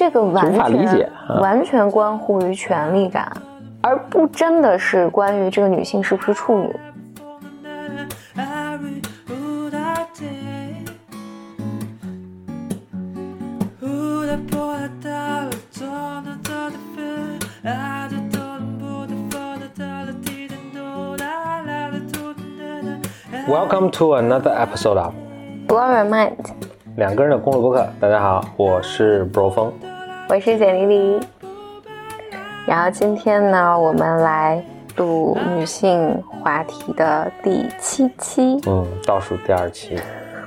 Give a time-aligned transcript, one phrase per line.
[0.00, 3.30] 这个完全解啊完全关乎于权力感，
[3.82, 6.74] 而不真的是关于这个女性是不是处女。
[23.46, 25.12] Welcome to another episode of
[25.68, 26.32] Blow your mind，
[26.96, 27.86] 两个人的公路播客。
[28.00, 29.89] 大家好，我是 Bro 风。
[30.30, 31.20] 我是简丽丽。
[32.64, 34.64] 然后今天呢，我们来
[34.96, 38.56] 录女性话题的第七期。
[38.68, 39.98] 嗯，倒数第二期。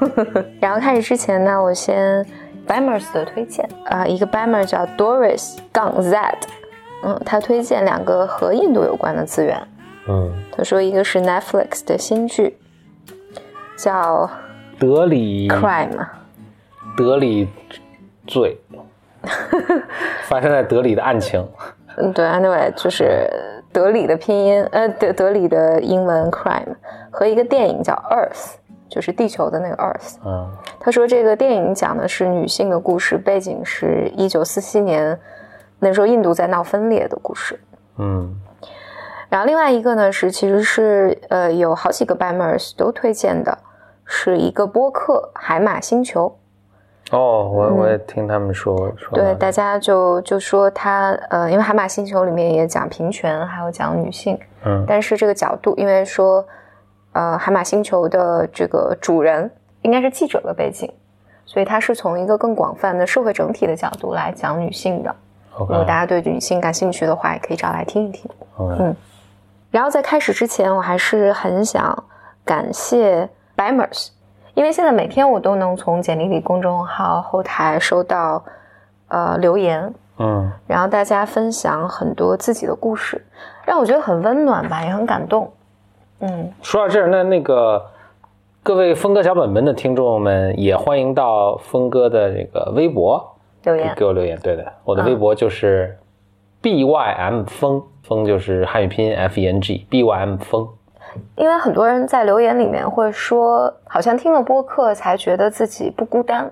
[0.61, 2.25] 然后开始之前呢，我先
[2.65, 6.17] Bamers 的推荐，呃，一个 Bamer 叫 Doris 杠 Z，
[7.03, 9.61] 嗯，他推荐两个和印度有关的资源。
[10.07, 12.57] 嗯，他说一个是 Netflix 的新剧，
[13.75, 14.29] 叫
[14.79, 16.07] 德里 Crime，
[16.95, 17.49] 德里
[18.25, 18.57] 罪，
[20.23, 21.47] 发生在德里的案情。
[21.97, 23.29] 嗯，对，anyway 就是
[23.71, 26.75] 德里的拼音，呃，德德里的英文 Crime
[27.11, 28.55] 和一个电影叫 Earth，
[28.89, 30.15] 就是地球的那个 Earth。
[30.25, 35.17] 嗯他说这个电影讲的是女性的故事，背景是一九四七年，
[35.79, 37.59] 那时候印度在闹分裂的故事。
[37.97, 38.35] 嗯
[39.29, 43.57] 然后另外一个呢是其实是呃有好几个 b a m e r s 都推荐的，
[44.03, 46.37] 是一个播客海马星球。
[47.11, 54.83] 哦，我我也听他们说说对，大家就就说他呃，因为海马星球里面也讲平权，还有讲女性，嗯。
[54.87, 56.43] 但是这个角度，因为说
[57.11, 60.91] 呃海马星球的这个主人应该是记者的背景，
[61.45, 65.15] 所以他是从一个更广泛的社会整体的角度来讲女性的。
[65.59, 68.31] 如果大家对女性感兴趣的话，也可以找来听一听。
[68.57, 68.95] OK，
[69.69, 72.03] 然后在开始之前，我还是很想
[72.43, 74.07] 感谢 Bimers，
[74.55, 78.43] 因为现在每天我都能从简历里公众号后台收到
[79.07, 83.23] 呃留言，嗯然后大家分享很多自己的故事，
[83.65, 85.51] 让我觉得很温暖吧，也很感动。
[86.19, 87.83] 嗯，说到这儿，那那个
[88.61, 94.39] 各位峰哥小本本的听众们，也欢迎到峰哥的这个微博留言给给我留言。
[94.39, 95.97] 对的，我的微博就是
[96.61, 100.69] B Y M 峰，峰就是汉语拼音 F E N G B Y M 峰。
[101.35, 106.49] 因为很多人在留言里面会说，好像听了播客才觉得自己不孤单，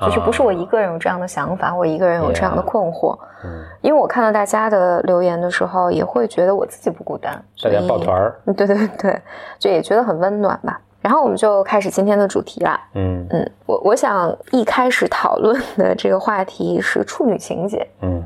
[0.00, 3.18] 就是不是我一个人有这样的想法，我一个人有这样的困惑。
[3.44, 8.40] 嗯，因为我看到大家的留言的时候，也会觉得我自己不孤单，大家抱团儿。
[8.46, 9.22] 嗯 对对对，
[9.58, 10.80] 就也觉得很温暖吧。
[11.00, 12.80] 然后我们就开始今天的主题啦。
[12.94, 18.22] 嗯嗯，我我想一开始讨论的这个话题是处女情节，嗯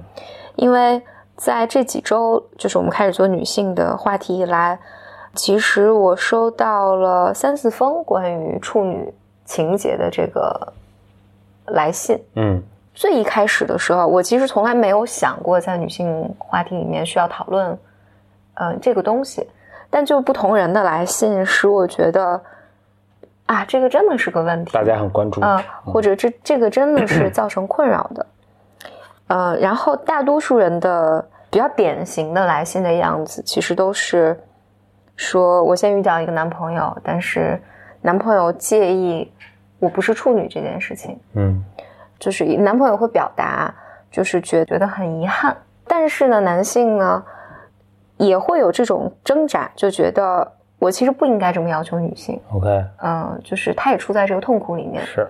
[0.57, 1.03] 因为
[1.37, 4.79] 在这几周，就是我们开始做女性的话题以来，
[5.35, 9.13] 其实我收到了三四封关于处女
[9.45, 10.73] 情节的这个
[11.67, 12.19] 来信。
[12.37, 17.79] 嗯最一开始的时候，我其实从来没有想过在女性话题里面需要讨论，
[18.55, 19.49] 呃，这个东西。
[19.89, 22.41] 但就不同人的来信，使我觉得，
[23.47, 24.73] 啊，这个真的是个问题。
[24.73, 25.41] 大家很关注。
[25.41, 28.27] 啊、或者这这个真的是造成困扰的。
[29.29, 34.39] 呃，然后大多数人的比较典型的来信的样子，其实都是
[35.21, 37.61] 说我先遇到一个男朋友，但是
[38.01, 39.31] 男朋友介意
[39.79, 41.63] 我不是处女这件事情，嗯
[42.19, 43.73] 就是男朋友会表达，
[44.11, 45.55] 就是觉觉得很遗憾，
[45.87, 47.23] 但是呢，男性呢
[48.17, 55.05] 也会有这种挣扎，就觉得我其实不应该这么要求女性，，OK，嗯、就是他也处在这个痛苦里面。
[55.05, 55.29] 是，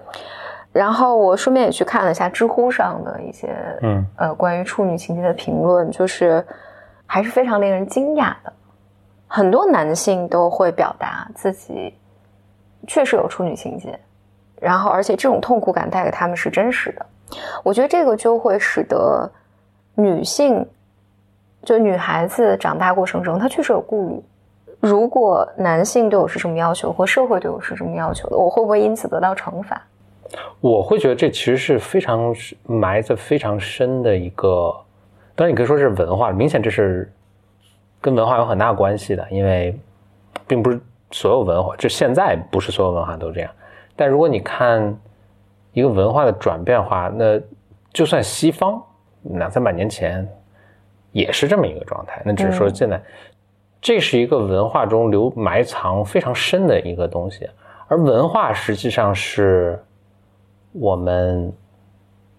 [0.72, 3.48] 然后我顺便也去看了一下知乎上的一些
[3.82, 6.46] 嗯呃关于处女情节的评论，就是
[7.06, 8.52] 还是非常令人惊讶的。
[9.32, 11.94] 很多男性都会表达自己
[12.88, 13.96] 确实有处女情节，
[14.60, 17.06] 然后而且这种痛苦感带给他们是真实的。
[17.62, 19.30] 我觉得这个就会使得
[19.94, 20.66] 女性，
[21.62, 24.20] 就女孩子长大过程中，她确实有顾虑。
[24.80, 29.80] 如果男性对我是什么要求，或社会对我是什么要求的，我会不会因此得到惩罚？
[30.60, 32.34] 我会觉得这其实是非常
[32.66, 34.74] 埋在非常深的一个，
[35.36, 37.08] 当然你可以说是文化，明显这是
[38.00, 39.78] 跟文化有很大关系的，因为
[40.46, 40.80] 并不是
[41.10, 43.50] 所有文化，就现在不是所有文化都这样。
[43.94, 44.98] 但如果你看
[45.72, 47.38] 一个文化的转变的话，那
[47.92, 48.82] 就算西方
[49.22, 50.26] 两三百年前
[51.12, 53.00] 也是这么一个状态，那只是说现在、
[53.80, 57.48] 这是一个文化中留埋藏非常深的一个东西，
[57.88, 59.78] 而文化实际上是
[60.72, 61.52] 我们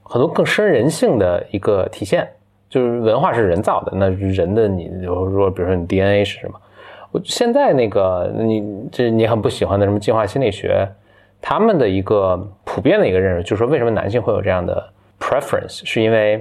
[0.01, 2.27] 很多更深人性的一个体现。
[2.71, 6.57] 就是文化是人造的，那人的你，比如说，比如说你 DNA 是什么？
[7.11, 10.87] 我现在那个你这你很不喜欢的什么进化心理学，
[11.41, 14.81] 他们的一个普遍的一个认识，就是说为什么男性会有这样的
[15.19, 16.37] preference，是因为，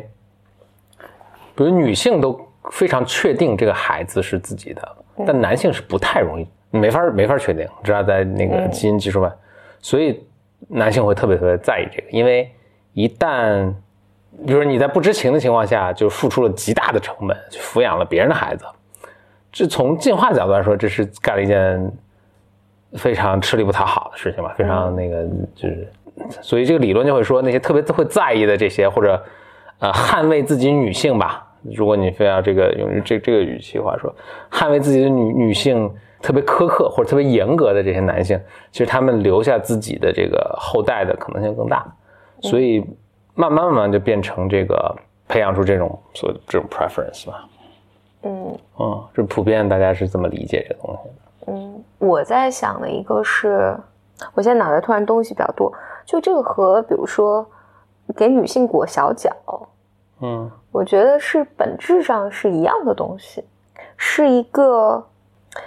[1.56, 2.40] 比如女性都
[2.70, 9.28] 非常确定这个孩子是自己的，但男性是不太容易，没法没法确定，知道在那个基因技术外，
[9.80, 10.22] 所以
[10.68, 12.48] 男性会特别特别在意这个，因为
[12.92, 13.74] 一旦，
[14.46, 18.64] 比如说你在不知情的情况下就付出了极大的成本去抚养了别人的孩子，
[19.52, 21.92] 这从进化角度来说，这是干了一件
[22.94, 25.88] 非常吃力不讨好的事情吧，非常那个就是。
[26.42, 29.22] 所以这个理论就会说，那些特别会在意的这些，或者
[29.78, 34.14] 呃捍卫自己女性吧，如果你非要这个用这这个语气话说，
[34.50, 35.90] 捍卫自己的女女性
[36.20, 38.38] 特别苛刻或者特别严格的这些男性，
[38.70, 41.86] 其实他们留下自己的这个后代的可能性更大，
[42.42, 42.84] 所以
[43.40, 44.94] 慢慢慢慢就变成这个
[45.26, 47.48] 培养出这种所这种 preference 吧。
[48.22, 51.52] 嗯嗯，这普遍大家是这么理解这个东西的。
[51.52, 53.74] 嗯，我在想的一个是，
[54.34, 55.72] 我现在脑袋突然东西比较多。
[56.04, 57.46] 就这个和比如说
[58.14, 59.34] 给女性裹小脚，
[60.20, 63.42] 嗯，我觉得是本质上是一样的东西，
[63.96, 65.02] 是一个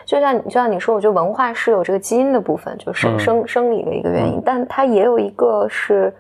[0.05, 6.13] 就像就像你说，我觉得文化是有这个基因的部分，就生生生理的一个原因，但它也有一个是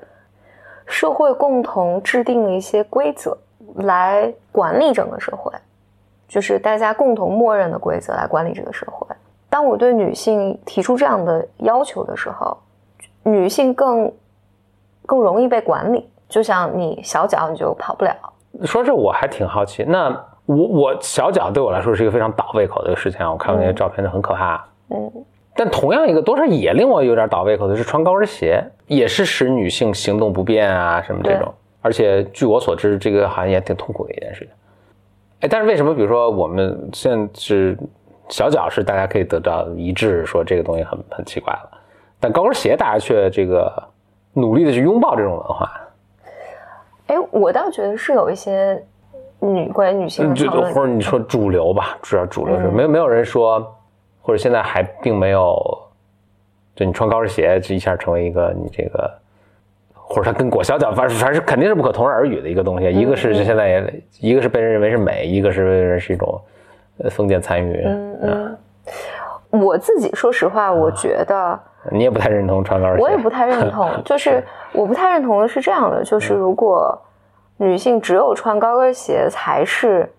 [0.85, 3.37] 社会共同制定了一些规则
[3.75, 5.51] 来管理整个社会，
[6.27, 9.07] 就是大家共同默认的规则来管理这个社会。
[9.49, 12.57] 当我对女性提出这样的要求的时候。
[13.25, 14.11] 女性更
[15.05, 18.13] 更容易被管理，就像你小脚你就跑不了。
[18.65, 20.09] 说这我还挺好奇，那
[20.45, 23.31] 我我小脚对我来说是一个非常倒胃口的一个事情啊！
[23.31, 24.61] 我看过那些照片，就很可怕。
[24.89, 25.09] 嗯，
[25.55, 31.53] 但同样一个多少也令我有点倒胃口的是穿高跟鞋，也是使女性行动不便啊什么这种。
[31.81, 34.49] 而且据我所知，这个好像也挺痛苦的一件事情。
[35.41, 37.77] 哎，但是为什么比如说我们现在是
[38.29, 41.69] 小脚是大家可以得到一致说这个东西很很奇怪了？
[42.19, 43.71] 但高跟鞋，大家却这个
[44.31, 45.69] 努力的去拥抱这种文化。
[47.07, 48.81] 哎，我倒觉得是有一些
[49.41, 53.75] 女关于女性的讨论，或者你说主流吧，主要主流是没有没有人说，
[54.25, 55.55] 或者现在还并没有，
[56.75, 59.11] 就你穿高跟鞋这一下成为一个你这个，
[59.93, 62.89] 或者它跟裹小脚，反正反正肯定是不可同日而语的一个东西。
[62.89, 66.41] 一个是现在也，一个是被人认为是美，一个是被认为是一种
[67.11, 67.83] 封建参与。
[67.85, 68.57] 嗯嗯，
[69.61, 71.59] 我自己说实话，我觉得。
[71.91, 73.91] 你也不太认同穿高跟鞋，我也不太认 同。
[74.05, 74.41] 就是
[74.71, 76.97] 我不太认同的是这样的，就是如果
[77.57, 80.09] 女性只有穿高跟鞋才是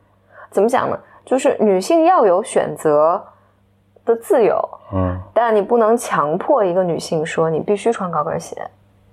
[0.51, 0.99] 怎么讲呢？
[1.25, 3.25] 就是女性要有选择
[4.05, 4.61] 的自由，
[4.93, 8.57] 嗯，但你不能强迫一个女性说你必须穿高跟鞋，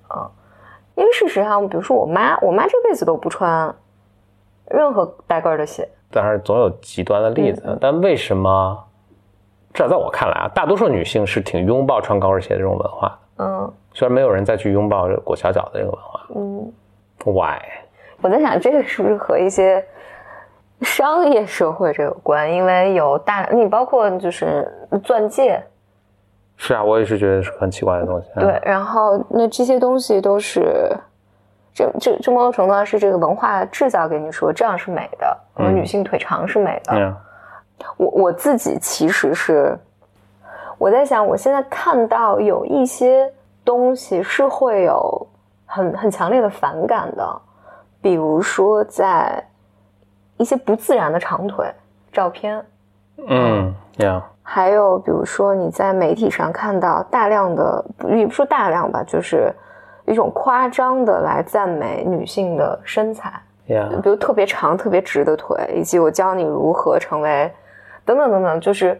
[0.07, 0.29] 啊，
[0.95, 3.73] 因为事实上，比如说我妈，我妈这辈子都不穿
[4.69, 5.87] 任何带跟的鞋。
[6.11, 8.77] 但是，总有极端的例子，但为什么？
[9.73, 13.17] 至少在我看来啊，大多数女性是挺拥抱穿高跟鞋的这种文化。
[13.37, 16.21] 嗯，虽然没有人再去拥抱裹小脚的这个文化。
[16.35, 16.73] 嗯
[17.23, 17.61] ，Why？
[18.21, 19.81] 我在想，这个是不是和一些
[20.81, 22.51] 商业社会这有关？
[22.51, 24.71] 因为有大，你包括就是
[25.03, 25.61] 钻戒。
[26.57, 28.27] 是啊，我也是觉得是很奇怪的东西。
[28.35, 30.95] 对，然后那这些东西都是，
[31.73, 37.15] 这这这某种程度上是这个文化制造给你说这样是美的，和女性腿长是美的。
[37.97, 39.75] 我我自己其实是
[40.77, 43.27] 我在想，我现在看到有一些
[43.65, 45.27] 东西是会有
[45.65, 47.41] 很很强烈的反感的，
[48.01, 49.43] 比如说在
[50.41, 51.71] 一些不自然的长腿
[52.11, 52.65] 照片，
[53.27, 59.53] 嗯，呀，还有比如说你在媒体上看到大量的，也不说大量吧，就是
[60.07, 63.31] 一种夸张的来赞美女性的身材，
[63.67, 67.51] 呀，比如特别长、特别直的腿，以及我教你如何成为。
[68.03, 68.99] 等等等等，就是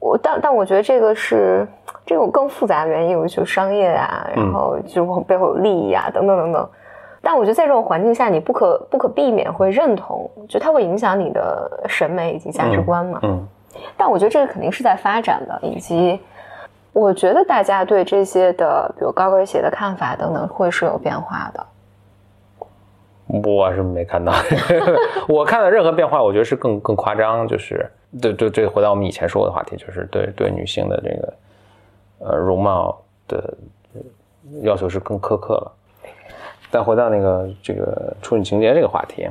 [0.00, 1.64] 我，但但我觉得这个是
[2.04, 6.68] 这种更复杂的原因，有就商业啊，然后就背后有利益啊，等等等等。
[7.20, 13.18] 但我觉得在这种环境下，你不可不可避免会认同，就它会影响你的审美以及价值观嘛。
[13.22, 13.46] 嗯。
[13.96, 16.18] 但我觉得这个肯定是在发展的，以及
[16.92, 21.66] 我觉得大家对这些的，比如高跟鞋的看法等等，会是有变化的。
[23.26, 24.32] 我是没看到，
[25.28, 27.90] 我看到任何变化，我觉得是更更夸张，就是。
[28.22, 31.34] 对对对，回到我们以前说过的话题，就是对对女性的这个
[32.20, 32.98] 呃容貌
[33.28, 33.54] 的
[34.62, 35.72] 要求是更苛刻了。
[36.70, 39.28] 再回到那个这个处女情节这个话题，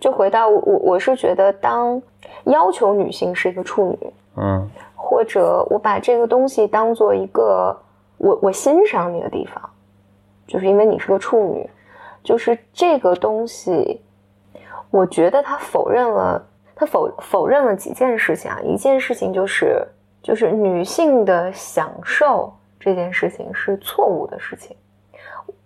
[0.00, 2.00] 就回到我我是觉得，当
[2.44, 7.76] 要求女性是一个处女，嗯，或者我把这个东西当做一个
[8.18, 9.62] 我我欣赏你的地方，
[10.46, 11.68] 就是因为你是个处女，
[12.22, 14.00] 就是这个东西，
[14.90, 16.44] 我觉得他否认了。
[16.76, 19.86] 他否否认了几件事情啊，一件事情就是
[20.20, 24.76] 就是女性的享受这件事情是错误的事情。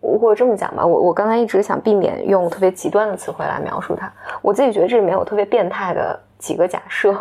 [0.01, 4.11] 我或者这么讲吧，我我刚才一直想避免用特别极端的词汇来描述它。
[4.41, 7.15] 我自己觉得这里面有特别变态的几个假设，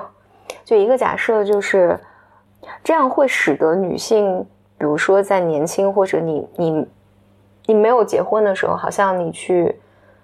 [0.64, 2.00] 就一个假设就是
[2.84, 4.46] 这样会使得女性，
[4.78, 6.88] 比如说在年轻或者你你
[7.66, 9.80] 你没有结婚的时候，好像你去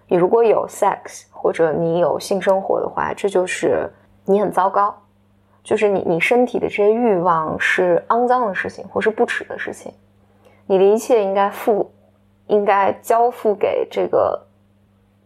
[0.08, 3.90] 你如果有 sex 或者你有性生活的话，这就是
[4.26, 4.96] 你很糟糕，
[5.64, 9.92] 就是你你身体的这些欲望是肮脏的事情或是不耻的事情，
[10.68, 11.92] 你的一切应该付。
[12.48, 14.40] 应该交付给这个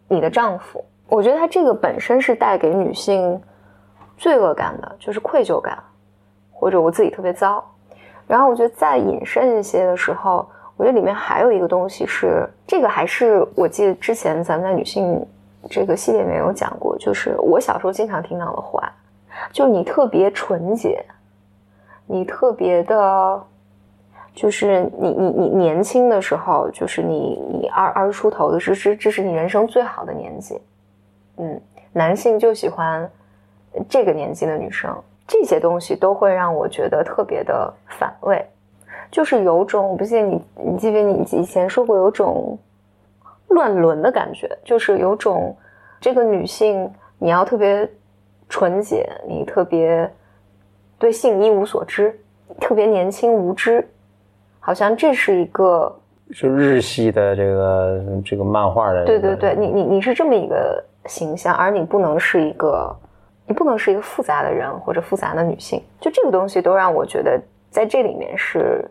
[0.07, 0.83] 你的丈夫。
[1.09, 3.41] 我觉得他这个本身是带给女性
[4.17, 5.81] 罪恶感的，就是愧疚感，
[6.51, 7.63] 或者我自己特别糟。
[8.27, 15.25] 然后我觉得再引申一些的时候，我觉得里面还有一个东西是，这个还是我记得之前咱们在女性
[15.69, 18.91] 这个系列里面有讲过，就是我小时候经常听到的话，
[19.51, 21.05] 就是你特别纯洁，
[22.05, 23.43] 你特别的。
[24.37, 30.61] 就是你你你年轻的时候，就是你你二二十出头的，这是这是你人生最好的年纪，
[31.37, 31.59] 嗯，
[31.91, 33.09] 男性就喜欢
[33.89, 34.95] 这个年纪的女生，
[35.27, 38.45] 这些东西都会让我觉得特别的反胃，
[39.09, 42.55] 就是有种我不记得你你记不记得你以前说过有种
[43.47, 45.57] 乱伦的感觉，就是有种
[45.99, 47.89] 这个女性你要特别
[48.47, 50.07] 纯洁，你特别
[50.99, 52.15] 对性一无所知，
[52.61, 53.83] 特别年轻无知。
[54.67, 55.89] 好像这是一个，
[56.35, 62.93] 就日系的这个这个漫画的，对对对，你你你是这么一个形象，而你不能是一个，
[63.45, 68.85] 你不能是一个复杂的人或者复杂的女性，就这个东西都让我觉得在这里面是，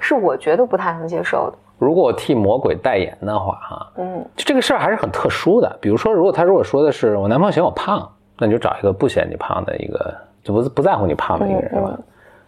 [0.00, 1.56] 是我觉得不太能接受的。
[1.78, 5.78] 如果我替魔鬼代言的话，哈，嗯，就这个事儿还是很特殊的。
[5.80, 8.10] 比如说，如果他如果说的是我男朋友嫌我胖，
[8.40, 11.96] 那你就找一个不嫌你胖的一个，就不不在乎你胖的一个人吧，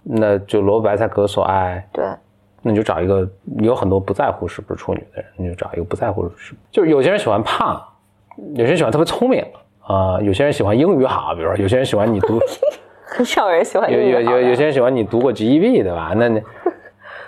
[0.03, 2.05] 那就萝卜白菜各有所爱，对。
[2.67, 3.29] 那你就找一个
[3.59, 7.79] 有很多不在乎是不是处女的人，你就找一个不在乎是，就是有些人喜欢胖，
[8.55, 9.45] 有些人喜欢特别聪明
[9.87, 12.41] 啊，有些人喜欢英语好，比如说有些人喜欢你读，
[13.05, 16.15] 很少人喜欢有有有有些人喜欢你读过 GEB 对吧？
[16.17, 16.43] 那你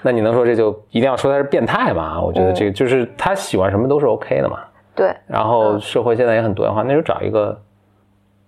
[0.00, 2.18] 那你能说这就一定要说他是变态吗？
[2.18, 4.60] 我觉得这个就是他喜欢什么都是 OK 的嘛。
[4.94, 5.14] 对。
[5.26, 7.60] 然后社会现在也很多元化，那就找一个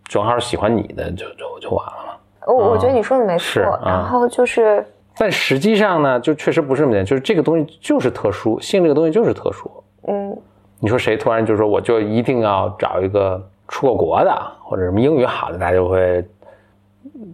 [0.04, 2.14] 正好喜欢你的就就就完了嘛。
[2.46, 4.82] 我我觉得你说的没错，然后就是。
[5.18, 9.70] 但实际上呢，就确实不是这么简单，就是这个东西就是特殊，性这个东西就是特殊。
[10.06, 10.36] 嗯，
[10.78, 14.32] 你说谁突然就说我就一定要找一个出过国的
[14.62, 16.24] 或者什么英语好的，大家就会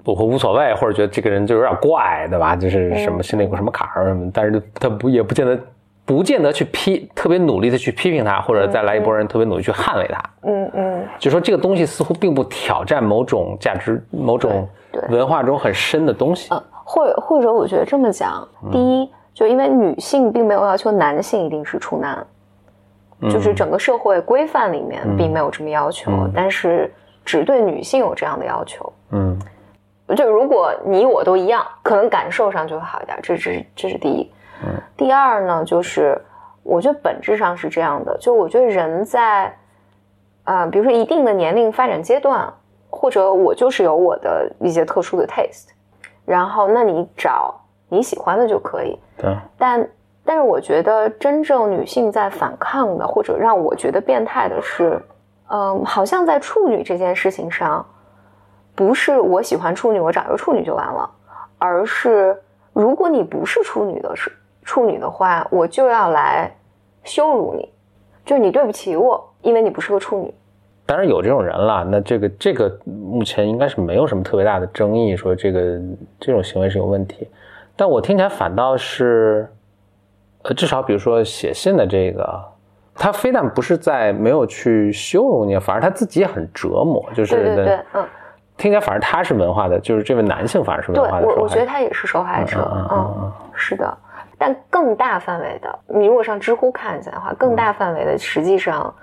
[0.02, 2.56] 不会无所谓，或者觉得这个人就有点怪，对吧？
[2.56, 5.58] 就是什么心里有什么坎儿什么，但是他不也不见得
[6.06, 10.22] 不见得去批，特别努力的去批评他，或者再来一波人特别努力去捍卫他。
[10.42, 14.66] 嗯嗯，就说这个东西似乎并不挑战某种价值、某种
[15.10, 16.50] 文化中很深的东西。
[16.84, 22.24] 或或者，我觉得这么讲，第一，就因为女性并没有要求男性一定是处男，
[23.30, 26.92] 就是整个社会规范里面并没有这么要求，但是
[27.24, 28.92] 只对女性有这样的要求。
[29.10, 29.38] 嗯，
[30.14, 33.18] 就如果你我都一样，可能感受上就会好一点。
[33.22, 34.30] 这是这是第一。
[34.62, 36.20] 嗯，第二呢，就是
[36.62, 39.56] 我觉得本质上是这样的，就我觉得人在
[40.44, 42.52] 啊，比如说一定的年龄发展阶段，
[42.90, 45.70] 或者我就是有我的一些特殊的 taste。
[46.24, 47.54] 然后，那你找
[47.88, 48.98] 你喜欢的就可以。
[49.16, 49.36] 对。
[49.58, 49.88] 但
[50.24, 55.00] 但是，我觉得真正女性在反抗的，或者让我觉得变态的是，
[55.48, 57.84] 嗯，好像在处女这件事情上，
[58.74, 61.10] 不是我喜欢处女，我找一个处女就完了，
[61.58, 62.40] 而是
[62.72, 66.50] 如果你不是处女的是处女的话，我就要来
[67.02, 67.70] 羞辱你，
[68.24, 70.34] 就是你对不起我，因为你不是个处女。
[70.86, 75.80] 当然有这种人了，那这个这个目前应该是没有什么特别大的争议，说这个
[76.20, 77.26] 这种行为是有问题。
[77.74, 79.48] 但我听起来反倒是，
[80.42, 82.44] 呃，至少比如说写信的这个，
[82.94, 88.06] 他非但不是在没有去羞辱你，反而他自己也很折磨，就是对对对，嗯，
[88.58, 92.60] 听起来反而他是文化的，就是这位男性反而是文化的我我觉得他也是受害者，
[92.92, 93.96] 嗯，是的。
[94.36, 98.94] 但更大范围的，你如果上知乎看一下的话，更大范围的实际上。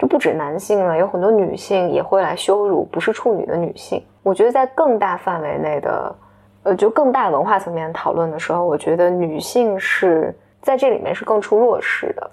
[0.00, 4.02] 就不止男性了，有很多女性也会来羞辱不是处女的女性。
[4.22, 6.16] 我觉得在更大范围内的，
[6.62, 12.30] 呃，就更大文化层面讨论的时候，我觉得女性是在这里面是更出弱势的。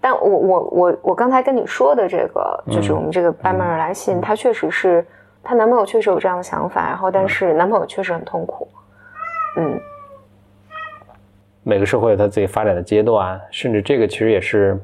[0.00, 5.06] 但我我我我刚才跟你说的这个，就是我们这个班妹儿来信，她确实是
[5.40, 8.66] 她男朋友确实有这样的想法，然后但是男朋友确实很痛苦。
[9.56, 9.80] 嗯，
[11.62, 14.76] 每个社会有他自己发展的阶段，甚至这个其实也是。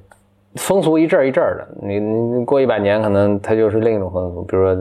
[0.57, 4.43] 风俗一阵儿一阵儿的，你你过一百年，可能它就是另一种风俗。
[4.43, 4.75] 比如说，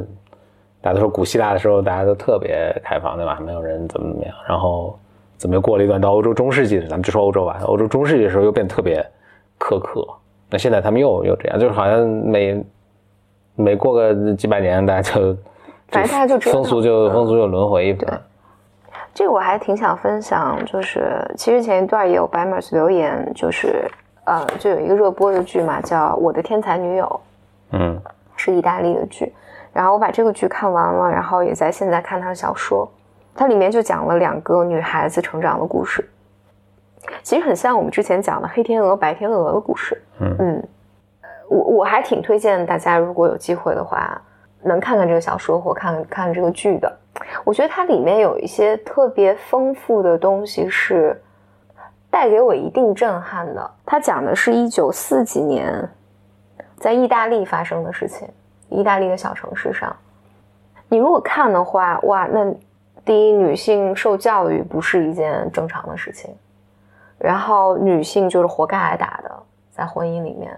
[0.81, 3.39] 大家都说古希腊的时候，大家都特别开放，对吧？
[3.43, 4.35] 没有人怎么怎么样。
[4.47, 4.97] 然后，
[5.37, 6.79] 怎么又过了一段到欧洲中世纪？
[6.81, 7.59] 咱们就说欧洲吧。
[7.65, 9.03] 欧洲中世纪的时候又变得特别
[9.59, 10.05] 苛刻。
[10.49, 12.63] 那现在他们又又这样，就是好像每
[13.55, 15.35] 每过个几百年，大家就
[15.87, 18.21] 反正大家就风俗就风俗就轮回一番。
[19.13, 23.89] 这个我还挺想分享，就是其实前一段也有白 e r s 留言，就是
[24.25, 27.05] 呃，就有一个热播的剧嘛，叫《我的天才女友》，
[27.77, 28.01] 嗯，
[28.35, 29.33] 是意大利的剧。
[29.73, 32.87] 然后我把这个剧看完了，然后也在现在看他的小说，
[33.35, 36.07] 它里面就讲了两个女孩子成长的故事，
[37.23, 39.99] 其实很像我们之前讲的黑天鹅白天鹅的故事。
[40.19, 40.67] 嗯嗯，
[41.49, 44.21] 我我还挺推荐大家，如果有机会的话，
[44.61, 46.97] 能看看这个小说或看看这个剧的。
[47.43, 51.19] 我觉得它里面有一些特别丰富的东西，是
[52.13, 53.71] 带给我一定震撼的。
[53.83, 55.89] 它讲的是一九四几年
[56.77, 58.29] 在意大利发生的事情，
[58.69, 59.95] 意大利的小城市上。
[60.89, 62.53] 你如果看的话，哇，那
[63.03, 66.29] 第一，女性受教育不是一件正常的事情，
[67.17, 69.31] 然后女性就是活该挨打的，
[69.71, 70.55] 在婚姻里面。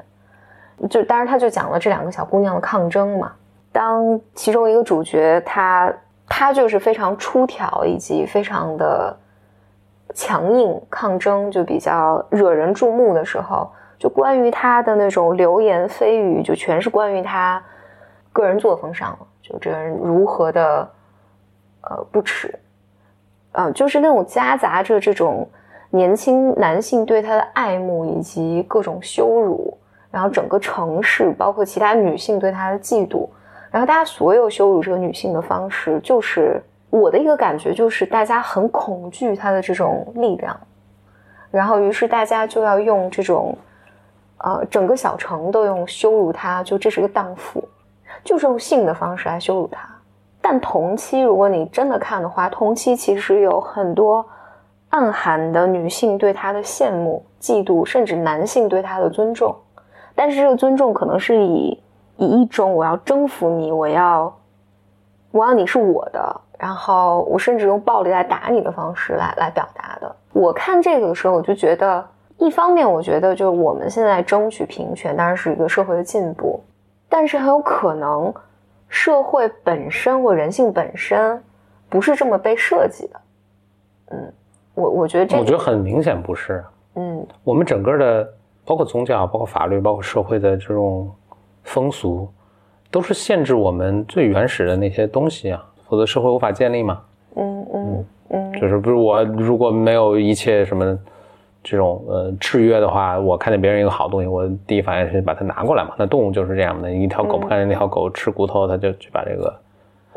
[0.90, 3.32] 就当然，他就讲了这两个小姑娘的抗争嘛。
[3.72, 5.90] 当其中一个主角她。
[6.28, 9.16] 她就是非常出挑，以及非常的
[10.16, 13.70] 强硬抗争，就比较惹人注目的时候，
[14.00, 17.62] 就关于他的那种流言蜚语，就全是关于他
[18.32, 20.90] 个人作风上了，就这个人如何的
[21.82, 22.58] 呃不耻，
[23.52, 25.48] 嗯，就是那种夹杂着这种
[25.90, 29.78] 年轻男性对他的爱慕以及各种羞辱，
[30.10, 33.28] 然后整个城市包括其他女性对他的嫉妒。
[33.70, 36.64] 然后大家所有羞辱这个女性的方式，就是
[37.00, 40.58] 我的一个感觉，就是大家很恐惧他的这种力量，
[41.52, 43.56] 然后于是大家就要用这种，
[44.38, 47.64] 呃，整个小城都用羞辱他，就这是个荡妇，
[48.24, 49.88] 就是用性的方式来羞辱他。
[50.42, 54.26] 但同期，如果你真的看的话，同期其实有很多
[54.90, 59.56] 暗含的女性对他的羡慕、嫉妒，甚至男性对他的尊重，
[60.14, 61.80] 但是这个尊重可能是以。
[62.18, 64.34] 以一种我要征服你，我要，
[65.32, 70.16] 我要你是我的，然后我甚至用暴力来打你的方式来来表达的。
[70.34, 72.06] 我看这个的时候，我就觉得，
[72.38, 76.64] 一方面我觉得就是我们现在争取平权，当然是一个社会的进步，
[77.10, 78.34] 但是很有可能
[78.88, 81.42] 社会本身或人性本身
[81.90, 83.22] 不是这么被设计的。
[84.12, 84.34] 嗯，
[84.74, 86.64] 我我觉得这我觉得很明显不是。
[86.96, 88.34] 嗯，我们整个的
[88.66, 91.12] 包括宗教、包括法律、包括社会的这种。
[91.66, 92.32] 风俗
[92.92, 97.02] 都是限制我们最原始的那些东西啊，否则社会无法建立嘛。
[97.36, 100.98] 嗯嗯嗯，就是不是我如果没有一切什么
[101.64, 105.92] 这种呃制约的话，我看见别人一个好东西，我第一反应是把它拿过来嘛。
[105.98, 109.60] 那动物就是这样的，一条狗不看见那条狗吃骨头，它就去把这个，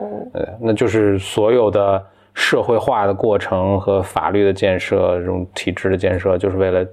[0.00, 2.02] 嗯，呃，那就是所有的
[2.34, 6.86] 社会化的过程和法律的建设，这种体制的建设，就是为了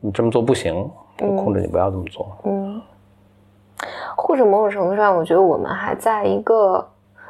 [0.00, 2.26] 你这么做不行，控制你不要这么做。
[2.44, 2.80] 嗯。
[4.16, 6.84] 或者某种程度上，我觉得我们还在一个，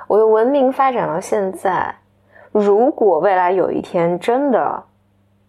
[0.07, 1.95] 我的文明发展到现在，
[2.53, 4.83] 如果未来有一天真的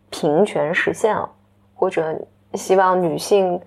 [0.10, 1.30] 平权实现了，
[1.76, 2.16] 或者
[2.54, 3.60] 希望女性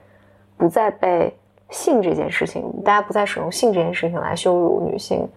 [0.57, 1.37] 不再被
[1.71, 5.29] 性这件事情，大家不再使用性这件事情来羞辱女性，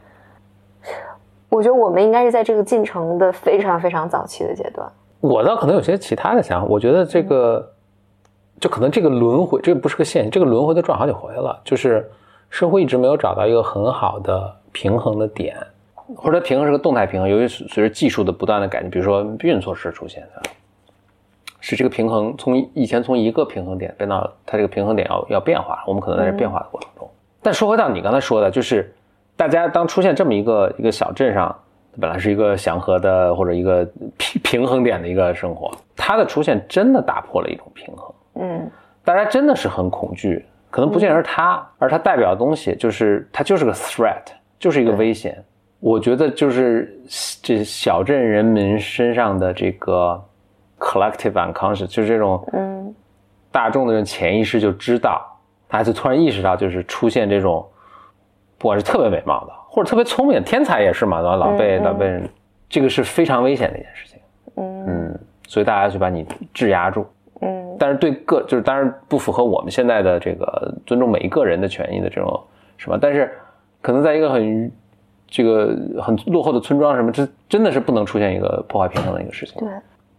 [1.49, 4.89] 我觉得我们应该是在这个进程的非常非常早期的阶段。
[5.21, 7.69] 我倒可能有些其他的想法，我觉得这个。
[8.59, 11.59] 就可能这个轮回，这个不是个线，这个轮回都转好几回了。
[11.65, 12.09] 就是
[12.49, 15.55] 社会一直没有找到一个很好的平衡的点，
[16.15, 17.29] 或者它平衡是个动态平衡。
[17.29, 20.41] 由于随着技术的不断的改进，比如说避孕措施出现的，
[21.61, 25.81] 使这个平衡从以前从一个平衡点变到它这个平衡点要要变化。
[25.87, 27.09] 我们可能在这变化的过程中。
[27.41, 28.93] 但说回到你刚才说的，就是
[29.37, 31.55] 大家当出现这么一个一个小镇上，
[31.99, 33.85] 本来是一个祥和的或者一个
[34.17, 38.15] 平平衡点的一个生活，它的出现真的打破了一种平衡。
[38.35, 38.71] 嗯，
[39.03, 44.23] 大家真的是很恐惧，可能不见得是他，而它代表的东西就是它就是个 threat，
[44.63, 45.43] 就是一个危险。
[45.81, 46.97] 我觉得就是
[47.41, 50.23] 这小镇人民身上的这个
[50.79, 52.95] collective unconscious，就是这种嗯
[53.51, 55.21] 大众的人潜意识就知道，
[55.67, 57.67] 他就突然意识到，就是出现这种
[58.57, 62.29] 不管是特别美貌的，或者特别聪明，天才也是嘛，老被老被人，
[62.69, 64.17] 这个是非常危险的一件事情。
[64.55, 67.05] 嗯嗯，所以大家就把你质押住。
[67.41, 72.41] 嗯但是对个就是当然不符合我们现在的这个尊重每一个人的权益的这种
[72.77, 72.97] 什么？
[72.97, 73.29] 但是
[73.83, 74.71] 可能在一个很
[75.27, 79.61] 这个很落后的村庄什么，这真的是不能出现一个破坏平衡的一个事情。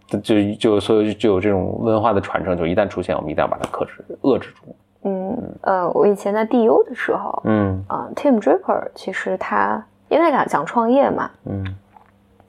[0.08, 4.76] 对，就就所以就有这种文化的传承，就一旦出现，我们一定要把它克制遏制住。
[5.02, 11.64] 嗯呃，我以前在 DU 的时候，嗯啊，Tim Draper 其实他因为讲讲创业嘛，嗯，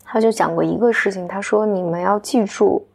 [0.04, 2.86] 他就讲过一个事情，他说你们要记住。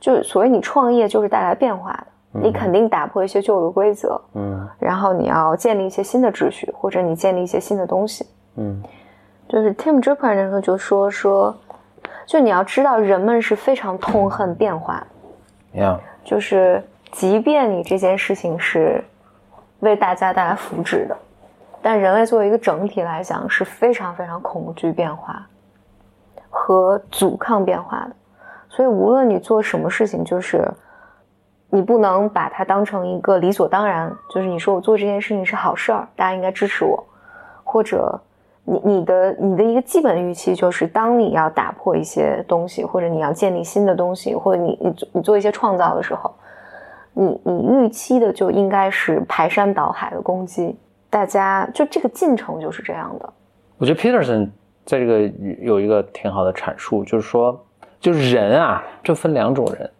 [0.00, 2.06] 就是所谓你创业，就是带来变化的。
[2.32, 4.68] 你肯定打破一些旧的规则，嗯。
[4.78, 8.26] 然后你要建立一些新的秩序，或者你建立一些新的东西。
[8.56, 8.82] 嗯。
[9.48, 11.56] 就是 Tim Draper 那个就说说，
[12.26, 15.02] 就你要知道，人们是非常痛恨变化。
[15.72, 19.02] 的，呀，就是即便你这件事情是
[19.80, 21.16] 为大家带来福祉的，
[21.80, 25.46] 但人类作为一个整体来讲是非常非常恐惧变化
[26.50, 28.10] 和阻抗变化的。
[28.68, 30.70] 所以无论你做什么事情，就是
[31.70, 37.04] 你不能把它当成一个理所当然，就是你说我做这件事情是好事儿，大家应该支持我，
[37.62, 38.18] 或者
[38.64, 46.34] 你你的你的一个基本预期就是，当你要打破一些东西，或者你要建立新的东西，或者你你你做一些创造的时候，
[47.12, 50.76] 你你预期的就应该是排山倒海的攻击，
[51.10, 53.32] 大家就这个进程就是这样的。
[53.76, 54.48] 我觉得 Peterson
[54.84, 55.20] 在这个
[55.60, 57.58] 有一个挺好的阐述，就是说，
[58.00, 59.90] 就是人啊，就分两种人，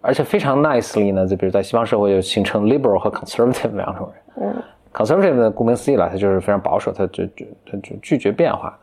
[0.00, 4.48] 而且非常 nicely 呢，就比如在西方社会就形成 liberal 和 conservative 两种人。
[4.48, 8.78] 嗯 conservative 呢，顾名思义了，他就是非常保守，他就就他就拒绝变化。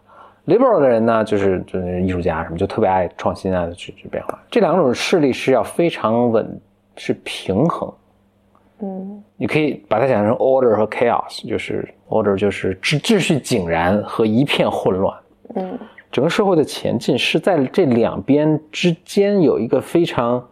[0.45, 4.39] liberal 的人呢，就是就是艺术家什么，就特别爱创新啊，拒绝变化。
[4.51, 6.61] 这两种势力是要非常稳，
[6.97, 7.91] 是平衡。
[8.81, 15.17] 嗯你可以把它想象成 order 和 chaos，就是 order 就是秩秩序井然和一片混乱。
[15.55, 15.79] 嗯
[16.11, 20.45] 整个社会的前进是在这两边之间有一个非常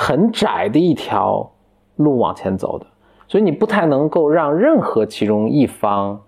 [0.00, 1.50] 很窄的一条
[1.96, 2.86] 路往前走的，
[3.26, 6.20] 所以你不太能够让任何其中一方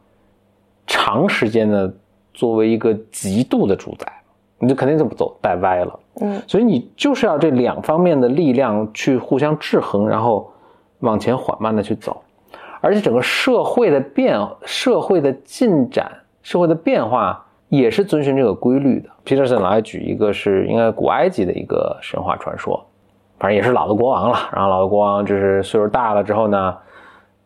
[0.88, 1.94] 长时间的
[2.35, 4.12] 作为一个极度的主宰，
[4.59, 6.00] 你就肯定这么走带歪了。
[6.20, 10.52] 嗯所以你就是要这两方面的力量去互相制衡，然后
[10.98, 12.20] 往前缓慢的去走，
[12.80, 16.11] 而且整个社会的变、社会的进展、
[16.42, 19.09] 社会的变化也是遵循这个规律的。
[19.24, 22.85] Peterson 来举一个是应该古埃及的一个神话传说，
[23.40, 26.76] 反正也是老的国王了，然后老的国王就是岁数大了之后呢，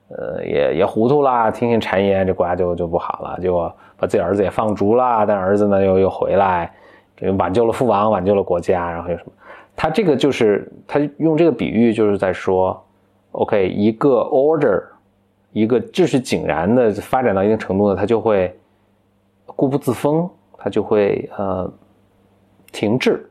[0.09, 6.71] 呃，也也糊涂啦，听信谗言，这国家就就不好了，结果把自己儿子也放逐了，但儿子呢又又回来。
[7.17, 9.33] 这挽救了父王，挽救了国家，然后有什么？
[9.77, 12.85] 他这个就是他用这个比喻，就是在说
[13.31, 14.83] ，OK，一个 order，
[15.53, 18.53] 一个秩序井然的发展到一定程度呢，他就会
[19.47, 20.29] 固步自封，
[20.59, 21.73] 他就会呃
[22.73, 23.25] 停滞。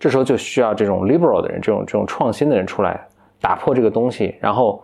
[0.00, 3.00] 这时候就需要这种 liberal 的人，这种这种创新的人出来
[3.40, 4.82] 打破这个东西，然后，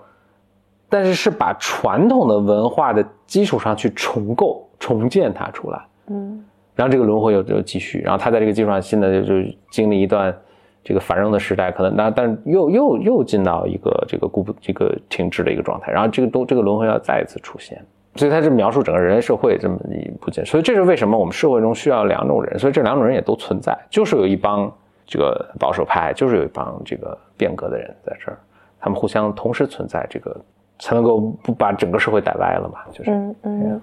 [0.88, 5.84] 但是是把传统的文化的基础上去重构、重建它出来。
[6.08, 6.44] 嗯
[6.76, 10.36] 然后这个轮回又又继续，然后他在这个基础上新的就就经历一段
[10.84, 17.82] 这个繁荣的时代，可能那但又又又进到一个这个固步这个停滞的一个状态，然后这个都这个轮回要再一次出现，
[18.16, 24.70] 所以他是描述整个人类社会这么一部件，所以这是为什么我们社会中需要两种人，所以这两种人也都存在，就是有一帮
[25.06, 28.36] 这个保守派，就是有一帮这个变革的人在这儿，
[28.80, 30.36] 他们互相同时存在，这个
[30.78, 33.10] 才能够不把整个社会带歪了嘛，就是。
[33.10, 33.80] 嗯嗯，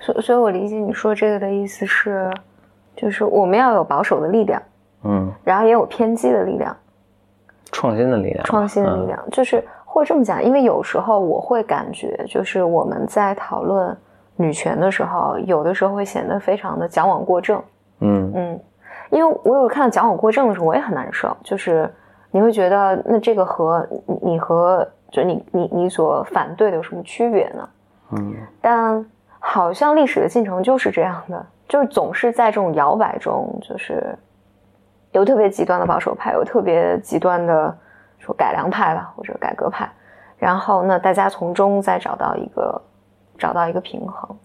[0.00, 2.30] 所所以，我理解你说这个的意思是，
[2.94, 4.62] 就是我们要有保守的力量，
[5.02, 6.76] 嗯，然后也有偏激的力量，
[7.72, 9.06] 创新的力量，创新的力嗯。
[9.08, 13.96] 量，就是或者这么讲，因为有时候我会感觉，就是我们在讨论
[14.36, 17.62] 女权的时候，有的时候会显得非常的矫枉过正。
[18.00, 18.32] 嗯。
[18.34, 18.60] 嗯，
[19.10, 21.92] 因为我有看到矫枉过正的时候，我也很难受，就是
[22.30, 27.68] 你会觉得，那这个和你你和就你你你所反对的有什么区别呢？
[28.10, 29.04] 嗯但
[29.38, 34.16] 好像历史的进程就是这样的，就是总是在这种摇摆中，就是
[35.12, 37.76] 有特别极端的保守派，有特别极端的
[38.18, 39.88] 说改良派吧，或者改革派，
[40.36, 42.80] 然后呢，大家从中再找到一个
[43.38, 44.36] 找到一个平衡。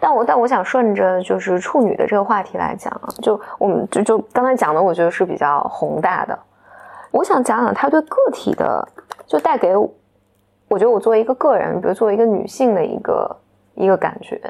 [0.00, 6.38] 但我但我想顺着就是处女的这个话题来讲啊，就我们就就刚才讲的，我觉得是比较宏大的。
[7.10, 8.86] 我想讲讲它对个体的，
[9.26, 13.36] 就带给我，觉得我作为一个个人，比如作为一个女性的一个
[13.74, 14.40] 一个感觉，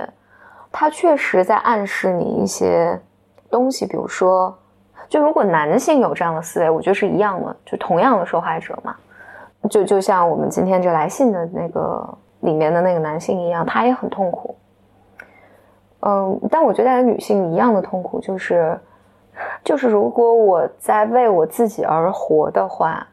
[0.72, 3.00] 它确实在暗示你一些
[3.50, 4.56] 东西，比如说，
[5.08, 8.96] 就如果男性有这样的思维，我觉得是一样的，就同样的受害者嘛，
[9.70, 12.06] 就就像我们今天这来信的那个
[12.40, 14.56] 里面的那个男性一样，他也很痛苦。
[16.00, 18.78] 嗯，但我觉得女性一样的痛苦，就是，
[19.64, 23.06] 就是如果我在为我自己而活的话，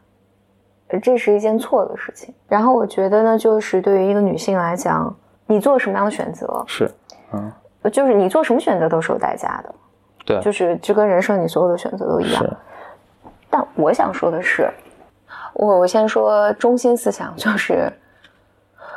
[1.02, 2.32] 这是一件错的事情。
[2.48, 5.14] 然后我觉得呢，就是对于一个女性来讲，
[5.46, 6.88] 你做什么样的选择，是，
[7.32, 7.52] 嗯，
[7.90, 9.74] 就是你做什么选择都是有代价的，
[10.24, 12.56] 对，就是就跟人生你所有的选择都一样。
[13.50, 14.70] 但我想说的是，
[15.54, 17.92] 我我先说中心思想，就是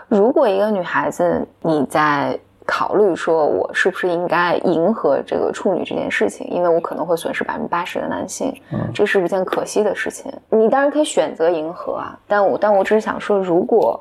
[0.08, 2.40] 如果一个女孩子你在
[2.72, 8.54] 考虑说我是不是应该迎合这个处女这件事情，因为我可能会损失百分之八十的男性，
[8.94, 10.32] 这是一件可惜的事情。
[10.52, 14.00] 你当然可以选择迎合啊，但我但我只是想说，如果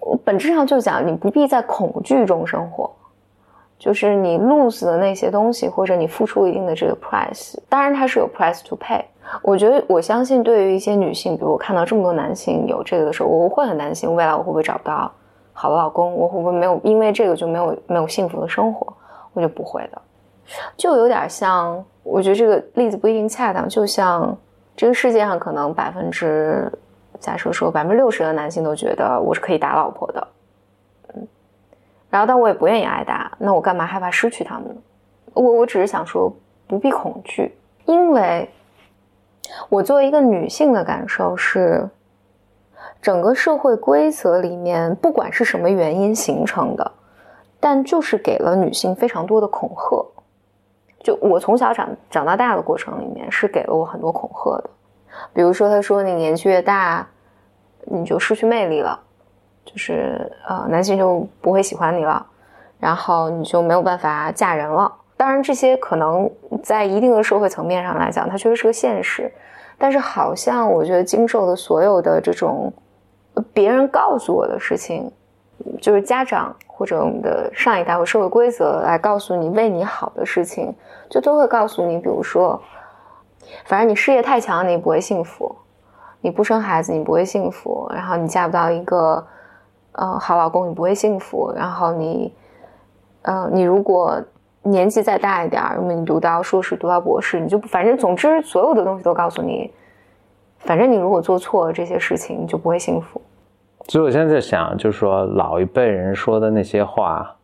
[0.00, 2.90] 我本质上就讲，你不必在恐惧中生活。
[3.78, 9.00] 就是你 lose 的那些东西，或者你付出一定的这个 price，当然它是有 price to pay。
[9.40, 15.08] 我觉得我相信，对于一些女性，比如我看到这么多男性有这个的时候，我会很担心未来我会不会找不到
[15.60, 18.86] 好的老公，我会不会没有因为这个就没有没有幸福的生活？
[19.32, 20.00] 我就不会的，
[20.76, 24.38] 就有点像，我觉得这个例子不一定恰当，就像
[24.76, 26.70] 这个世界上可能百分之，
[27.18, 30.28] 假设说百分之六十的男性都觉得我是可以打老婆的。
[31.14, 31.26] 嗯
[32.08, 34.74] 然后，但我也不愿意挨打，那我干嘛害怕失去他们呢？
[35.34, 36.32] 我我只是想说，
[36.68, 37.52] 不必恐惧，
[37.84, 38.48] 因为，
[39.68, 41.88] 我作为一个女性的感受是，
[43.00, 46.90] 整个社会规则里面，不管是什么原因形成的，
[47.60, 50.04] 但就是给了女性非常多的恐吓。
[51.00, 54.70] 就我从小长长到大的过程里面，是给了我很多恐吓的，
[55.32, 57.06] 比如说，他说你年纪越大，
[57.84, 59.00] 你就失去魅力了。
[59.64, 62.26] 就是呃，男性就不会喜欢你了，
[62.78, 64.90] 然后你就没有办法嫁人了。
[65.14, 66.30] 当然，这些可能
[66.62, 69.30] 在一定的社会层面上来讲，它确实是个现实。
[69.76, 72.72] 但是，好像我觉得经受的所有的这种
[73.52, 75.10] 别人告诉我的事情，
[75.80, 80.74] 就是家长或者我们的上一代或社会规则来告诉你为你好的事情，
[81.08, 82.60] 就都会告诉你，比如说，
[83.64, 85.54] 反正你事业太强，你不会幸福；
[86.20, 89.26] 你不生孩子，你不会幸福；然后你嫁不到一个。
[89.92, 91.52] 呃，好老公，你不会幸福。
[91.56, 92.32] 然后你，
[93.22, 94.22] 呃，你如果
[94.62, 99.72] 年纪再大一点，如果你读到硕士、读到博士，你就反正总之所有的东西都告诉你，
[100.58, 103.20] 反正你如果做错了这些事情，你就不会幸福。
[103.86, 107.36] 所以我现在在想，就是说老一辈人说的那些话，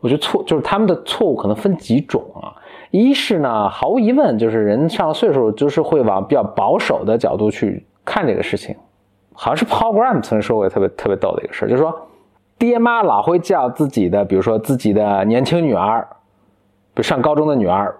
[0.00, 2.54] 我觉得错，就是他们的错误可能分几种啊。
[2.90, 8.76] 一是呢，毫无疑问，就是人上了岁数，就是会往比较保守的角度去看这个事情。
[9.32, 12.08] 好像是 Paul Graham 曾经说过特别特别逗的一个事儿就是说，
[12.58, 16.06] 爹妈老会叫自己的，比如说自己的年轻女儿，
[16.94, 17.96] 比如上高中的女儿，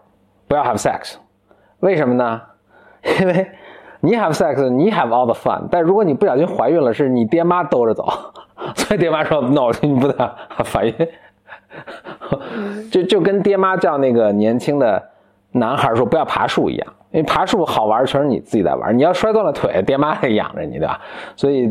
[0.47, 1.15] 不要 have sex，
[1.79, 2.43] 为什么呢？
[3.21, 3.51] 因为
[4.01, 8.07] 你 have sex，你 have all the fun，但如果你不小心怀孕了，是你爹妈兜着走，
[8.75, 10.17] 所以爹妈说 no，你不能
[10.65, 10.95] 怀孕，
[12.91, 15.03] 就就跟爹妈叫那个年轻的
[15.53, 16.93] 男孩说不要爬树一样。
[17.13, 18.97] 因为爬树好玩，全是你自己在玩。
[18.97, 21.01] 你要摔断了腿，爹妈得养着你，对吧？
[21.35, 21.69] 所以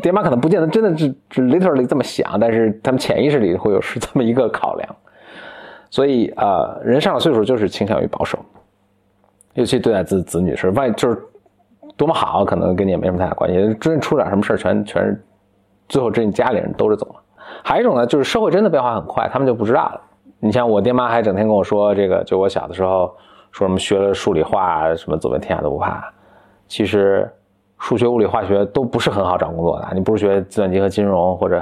[0.00, 4.96] 爹妈可能不见得真的是 literally 这么想，但是他们潜意识里会有是这么一个考量。
[5.90, 8.38] 所以呃，人上了岁数就是倾向于保守，
[9.52, 11.22] 尤其对待自子女是，万一就是
[12.00, 13.74] 多么好，可能跟你也没什么太大关系。
[13.74, 15.22] 真出点什么事全全是
[15.86, 17.16] 最后这你家里人兜着走了。
[17.62, 20.00] 还有一种呢，就是社会真的变化很快，他们就不知道了。
[20.38, 23.12] 你像我爹妈还整天跟我说这个，就我小的时候。
[23.52, 26.08] 说什么学了数理化，什么走遍天下都不怕。
[26.68, 27.28] 其实，
[27.78, 29.88] 数学、物理、化学都不是很好找工作的。
[29.92, 31.58] 你不如学计算机和金融，或者，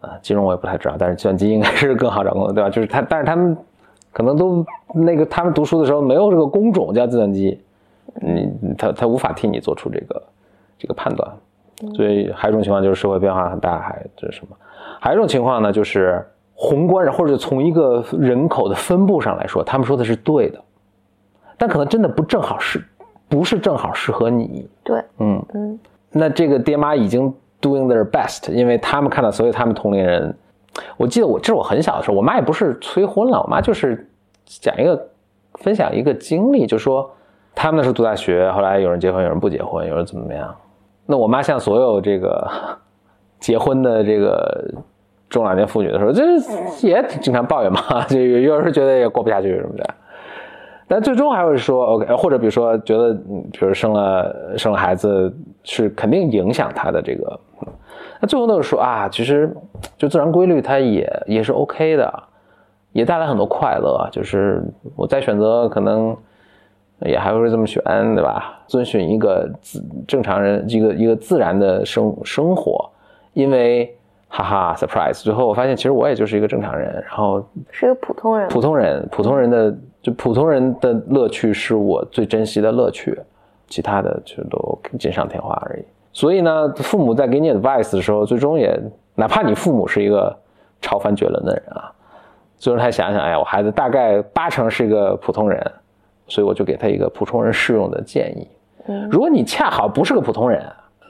[0.00, 2.68] 啊，金融我也不太知道，但是计算机应该是更好找工作，对吧？
[2.68, 3.56] 就是他，但是他们
[4.12, 7.62] 可能都那个，他们读书的时候没有这个工种叫计算机，
[8.20, 10.22] 你他他无法替你做出这个
[10.78, 11.30] 这个判断。
[11.96, 14.56] 所以还有一种情况就是社会变化很大，还这是什么？
[15.00, 20.62] 还有一种情况呢，就是宏观或者从一个人口的分布上来说，他们说的是对的。
[21.58, 22.80] 但可能真的不正好是，
[23.28, 24.68] 不是正好适合你。
[24.84, 25.78] 对，嗯嗯。
[26.10, 30.32] 那这个爹妈已经 doing their best，因为他们看到所有他们同龄人。
[30.96, 34.08] 我记得我这是我很小的时候，我妈也不是催婚了，我妈就是
[34.44, 35.08] 讲一个
[35.54, 37.10] 分享一个经历，就说
[37.54, 40.54] 他们那时候读大学，后来有人结婚，有人不结婚，有人怎么怎么样。
[41.06, 42.48] 那我妈像所有这个
[43.40, 44.72] 结婚的这个
[45.28, 49.94] 中老年妇女的时候，就是也经常抱怨嘛， 就有时候觉得也过不下去什么的。
[50.88, 55.34] 但最终还会说 OK，或者比如说觉得，比如生了生了孩子
[55.64, 57.40] 是肯定影响他的这个，
[58.20, 59.50] 那最后都是说啊，其实
[59.96, 62.22] 就自然规律它也也是 OK 的，
[62.92, 64.06] 也带来很多快乐。
[64.12, 64.62] 就是
[64.94, 66.14] 我在选择，可能
[67.04, 67.82] 也还会这么选，
[68.14, 68.60] 对吧？
[68.66, 72.90] 遵循一个自正常人一个一个自然的生生活，
[73.32, 73.94] 因为
[74.28, 79.74] 哈哈 surprise，最后我发现其实我也就是一个正常人，然后是个普通人，普通人，普通人的。
[80.02, 83.16] 就普通人的乐趣是我最珍惜的乐趣，
[83.68, 85.84] 其他的就都锦上添花而已。
[86.12, 88.76] 所以呢，父母在给你 advice 的时候，最终也
[89.14, 90.36] 哪怕你父母是一个
[90.80, 91.92] 超凡绝伦的人啊，
[92.58, 95.64] 最终他想想，哎呀，我孩子大概八成是一个普通人，
[96.26, 98.48] 所以我就给他一个普通人适用的建议。
[98.86, 100.64] 嗯，如果你恰好不是个普通人，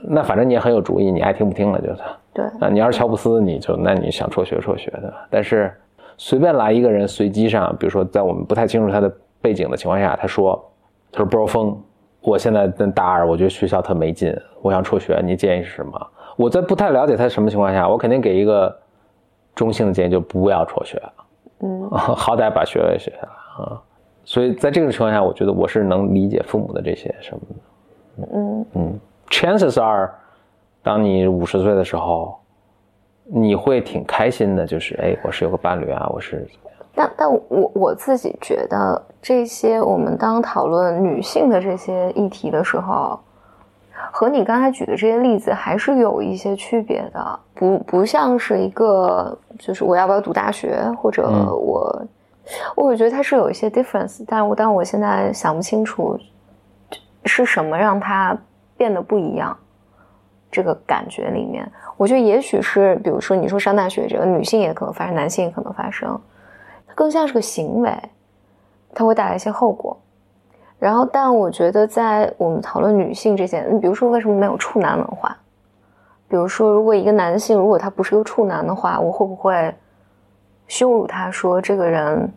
[0.05, 1.95] 那反正你也很有主意，你爱听不听了，就是
[2.33, 5.25] 对，啊，你要是乔布斯，你就那你想辍学辍学对吧？
[5.29, 5.73] 但是
[6.17, 10.63] 随便来一个人，随机上，比如说在我们不太清楚他的背景的情况下，他说，
[11.11, 11.75] 他说波峰，
[12.21, 16.07] 我现在在大二，我觉得学校特没劲，我想辍学，你建议是什么？
[16.35, 18.75] 我在不太了解他什么情况下，我肯定给一个
[19.55, 21.01] 中性的建议，就不要辍学，
[21.61, 23.81] 嗯 好歹把学位学下来啊。
[24.25, 28.27] 所以在这个情况下，我觉得我是能理解父母的这些什么的。
[28.33, 28.65] 嗯。
[28.75, 30.11] 嗯，chances are，
[30.81, 32.37] 当你五十岁的时候，
[33.25, 36.47] 你会挺开心的，就是哎，我是有个伴侣啊，我是
[36.95, 43.19] 但但我我自己觉得，这些我们当讨论女性的这些议题的时候，
[44.11, 51.47] 和你刚才举的这些例子还是有一些区别的，不不像是一个就是我要不要读大学，或者嗯
[52.75, 56.19] 我，觉得它是有一些 difference，但我但我现在想不清楚
[57.25, 58.37] 是什么让它
[58.75, 59.57] 变得不一样。
[60.51, 66.19] 这个感觉里面，我觉得也许是，比如说你说上大学这个，女性也可能发生，男性也可能发生，
[66.93, 67.91] 更像是个行为，
[68.93, 69.97] 它会带来一些后果。
[70.77, 75.35] 然后，但我觉得在我们讨论女性这些，你比如说为什么没有处男文化？
[76.27, 79.73] 比如说，如果一个男性如果他不是个处男的话，我会不会
[80.73, 82.27] 羞辱他说这个人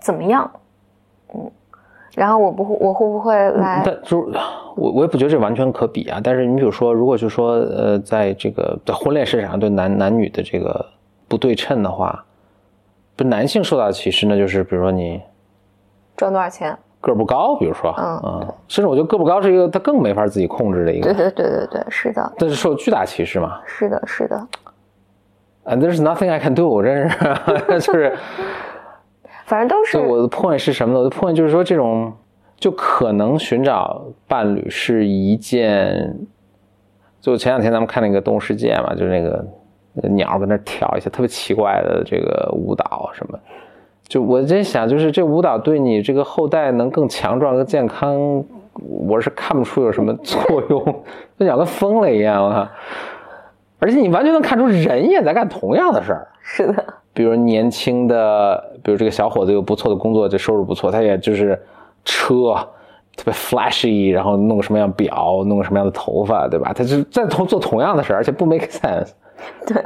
[0.00, 0.50] 怎么样？
[1.32, 1.48] 嗯，
[2.16, 3.82] 然后我不会，我会不会来？
[3.84, 4.36] 但就是
[4.74, 6.20] 我我也不觉得这完全可比啊。
[6.24, 10.84] 但是你比如说，如果就说呃，在这个在婚恋市场上对男男女的这个
[11.28, 12.24] 不对称的话，
[13.14, 15.22] 不男性受到歧视呢，就是比如说你
[16.16, 16.76] 赚多少钱？
[17.00, 23.60] 个儿不高，比如说，嗯嗯，甚至我觉得个儿不高是一个他更没法自己控制的一个，对对对对对，是的，这是受巨大歧视嘛。
[23.64, 24.48] 是的，是的。
[25.66, 27.16] 啊，There's nothing I can do，我真是
[27.80, 28.14] 就是。
[29.44, 30.98] 反正都是所以我的 point 是什么呢？
[30.98, 32.12] 我的 point 就是说，这种
[32.56, 36.16] 就可能寻找伴侣是一件，
[37.20, 39.46] 就前两天咱们看那个《动物世界》嘛，就是那个
[39.92, 43.38] 那个鸟跟那跳一些特别奇怪的这个舞蹈什么，
[44.08, 48.44] 就我在想，就是这舞蹈对你这个后代能更强壮、更健康，
[49.08, 51.04] 我是看不出有什么作用。
[51.38, 52.68] 那鸟跟疯了一样，我靠！
[53.78, 56.28] 而且你完全能看出人也在干同样的事儿。
[56.40, 61.60] 是的，比如年轻的，比如这个小伙子有不错的工作，这收入不错，他也就是
[62.04, 62.54] 车
[63.16, 66.72] 特别 flashy，然后弄个什么样表，弄个什么样的头发，对吧？
[66.72, 69.10] 他是在同做同样的事儿，而且不 make sense。
[69.66, 69.84] 对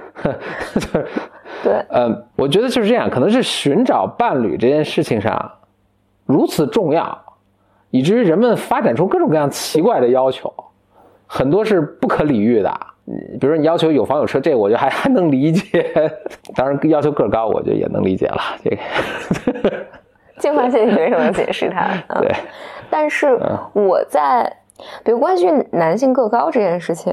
[0.75, 1.07] 就是，
[1.65, 5.51] 对，嗯，我觉得就是这样，可能是寻找伴侣这件事情上
[6.25, 7.19] 如此重要，
[7.91, 10.53] 以至于人们发展出各种各样奇怪的要求，
[11.27, 12.81] 很多是不可理喻的。
[13.11, 15.93] 嗯比如说你要求有房有车，这个我觉得还还能理解。
[16.55, 18.41] 当然要求个高，我觉得也能理解了。
[18.63, 18.77] 这个
[20.39, 21.89] 净化心理学是能解释它。
[22.09, 22.33] 嗯、对，
[22.89, 23.39] 但是
[23.73, 24.51] 我在，
[25.05, 27.13] 比如关于男性个高这件事情，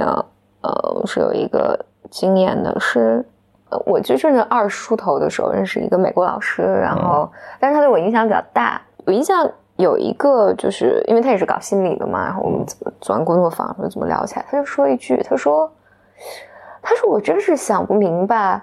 [0.62, 1.78] 呃，是有一个
[2.10, 3.26] 经验的，是，
[3.70, 7.30] 呃，我就是那二十出头的时候认识一个美国老师，然后，
[7.60, 8.82] 但是他对我影响比较大。
[9.06, 15.70] 我印象有一个，就是因为他也是搞心理的嘛，然后我们怎么做完工作坊，说怎么聊起来，他就说一句，他说，
[16.82, 18.62] 他说我真是想不明白，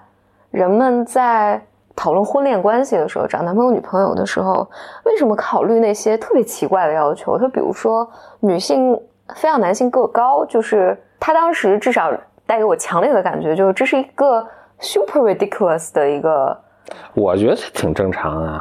[0.50, 1.60] 人们在。
[1.96, 4.68] 讨论婚恋关系的时候，找男朋友、女朋友的时候，
[5.04, 7.38] 为什么考虑那些特别奇怪的要求？
[7.38, 9.00] 他比如说，女性
[9.36, 12.10] 非要男性个高，就是他当时至少
[12.46, 14.44] 带给我强烈的感觉，就是这是一个
[14.80, 16.60] super ridiculous 的一个。
[17.14, 18.60] 我觉得挺正常的，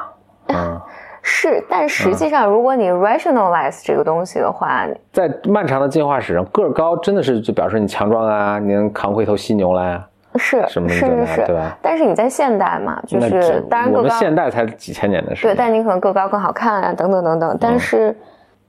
[1.23, 10.07] 是，但实际上，如果你 rationalize 这个东西的话，在漫长的进化史上，个儿高真的是就表示你强壮啊，你能扛回一头犀牛来啊。
[10.35, 11.77] 是是是是，对吧？
[11.79, 17.57] 但是你在现代嘛，就是当然我们现代才几千年的事，对，但你可能个高更好看啊，等等等等。
[17.61, 18.17] 但是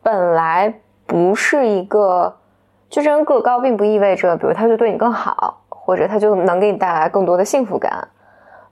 [0.02, 0.72] 本来
[1.06, 2.36] 不是一个，
[2.90, 8.06] 就这人个高，并不意味着，比如他就对你更好，或者他就能给你带来更多的幸福感。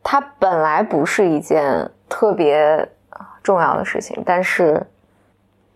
[0.02, 2.86] 它本来不是一件特别
[3.42, 4.86] 重要的事情，但是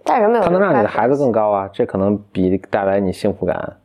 [0.04, 3.76] 但人们有它能让你的孩子更高啊，这可能比带来你幸福感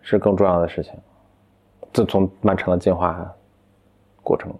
[0.00, 0.94] 是更重要的事情。
[1.92, 3.32] 自从漫长的进化
[4.22, 4.52] 过程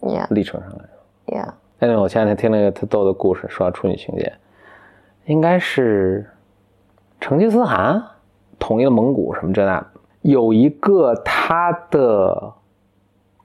[0.00, 0.26] yeah.
[0.30, 1.52] 历程上来说，Yeah。
[1.78, 4.32] 哎，我前两天听了一个特逗的故事，说处女情节，
[5.24, 6.30] 应该是
[7.20, 8.02] 成吉思汗
[8.58, 9.84] 统一了蒙古什么这那，
[10.20, 12.52] 有一个他的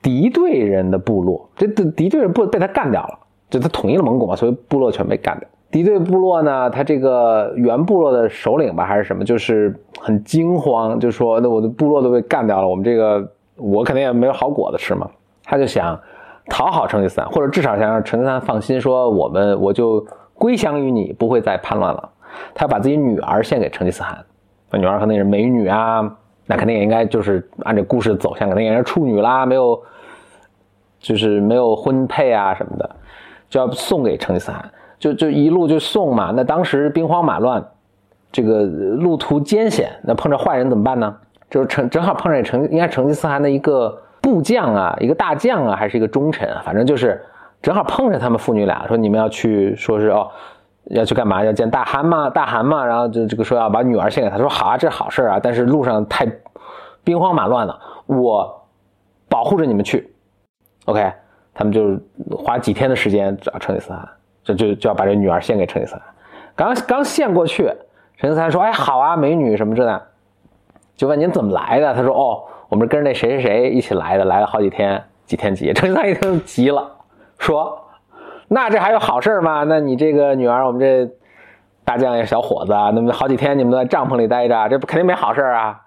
[0.01, 3.19] 敌对人的部落，这敌对人部被他干掉了，
[3.49, 5.47] 就他统一了蒙古嘛，所以部落全被干掉。
[5.69, 13.31] 敌对部落呢，他这个原部落的首领吧，还是什么，就是很惊慌，就说那我的部落都被干掉了，我们这个。
[13.59, 15.09] 我肯定也没有好果子吃嘛，
[15.43, 15.99] 他就想
[16.47, 22.09] 讨好成吉思汗，或者至少想让成吉思汗放心，说我们我就归降于你，不会再叛乱了。
[22.53, 24.23] 他把自己女儿献给成吉思汗，
[24.69, 26.07] 那女儿可能也是美女啊，
[26.45, 29.81] 那肯定也应该就是按照故事走向，肯定也是处女啦，没有，
[30.99, 32.95] 就是没有婚配啊什么的，
[33.49, 36.31] 就要送给成吉思汗，就就一路就送嘛。
[36.35, 37.63] 那当时兵荒马乱，
[38.31, 41.15] 这个路途艰险，那碰着坏人怎么办呢？
[41.49, 47.23] 就是成正好碰上成应该成吉思汗的一个部将啊，一个大将啊，还是一个忠臣啊，反正就是
[47.61, 50.29] 正好碰上他们父女俩，说你们要去，说是哦。
[50.91, 51.43] 要去干嘛？
[51.43, 52.29] 要见大汗嘛？
[52.29, 52.85] 大汗嘛？
[52.85, 55.37] 然后就这个说要把女儿献给他，说好啊，这是好事啊。
[55.37, 56.25] 但是路上太
[57.03, 58.65] 兵荒马乱了，我
[59.27, 60.13] 保护着你们去。
[60.85, 61.11] OK，
[61.57, 61.99] 他们就
[62.37, 64.07] 花几天的时间找成吉思汗，
[64.43, 66.03] 就就就要把这女儿献给成吉思汗。
[66.55, 67.65] 刚刚献过去，
[68.17, 69.99] 成吉思汗说：“哎，好啊，美女什么这的。”
[70.95, 71.95] 就问您怎么来的？
[71.95, 76.91] 他说：“哦，我们跟着那谁谁谁一起来的，来了好几天，几天几。”成吉思汗一听急了，
[77.39, 77.85] 说。
[78.47, 79.63] 那这还有好事吗？
[79.63, 81.11] 那你这个女儿，我们这
[81.83, 85.81] 大将也小伙子，那么好几天你们都在帐篷里待着，这不肯定没好事啊！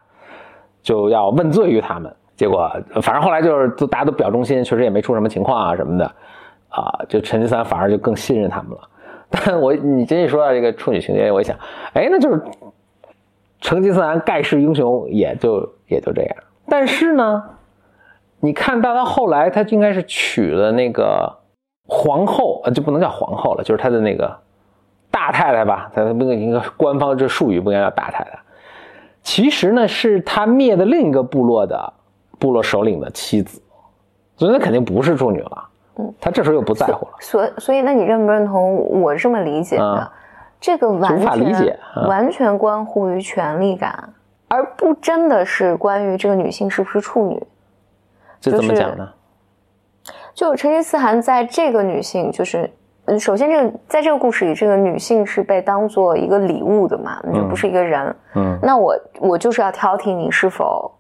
[0.82, 2.14] 就要问罪于他们。
[2.40, 2.70] 结果
[3.02, 6.06] 反正后来就是都大家都表忠心，确实也没出什么情况啊什么的
[6.70, 7.04] 啊。
[7.06, 8.88] 就成吉思汗反而就更信任他们了。
[9.28, 11.54] 但我你这一说到这个处女情节，我一想，
[11.92, 12.42] 哎，那就是
[13.60, 16.36] 成吉思汗盖世英雄也就也就这样。
[16.66, 17.44] 但是呢，
[18.40, 21.36] 你看到他后来，他应该是娶了那个。
[21.92, 24.38] 皇后就不能叫皇后了，就是他的那个
[25.10, 28.38] 大太太吧，他那个应该官方这术语不应该叫大太太。
[29.24, 31.92] 其实呢，是他灭的另一个部落的
[32.40, 33.62] 部落首领的妻子，
[34.36, 35.68] 所以那肯定不是处女了。
[35.96, 37.12] 嗯，他这时候又不在乎了。
[37.20, 40.12] 所所以，那你认不认同我这么理解的？
[40.60, 41.78] 这个完全
[42.08, 44.12] 完全关乎于权力感，
[44.48, 47.42] 而不真的是关于这个女性是不是处女。
[48.40, 49.08] 这怎么讲呢？
[50.34, 52.70] 就成吉思汗在这个女性，就是
[53.06, 58.14] 嗯，首先这个在这个故事里，这个女性是被当做一个礼物的嘛，就不是一个人。
[58.34, 60.90] 嗯，那我我就是要挑剔你是否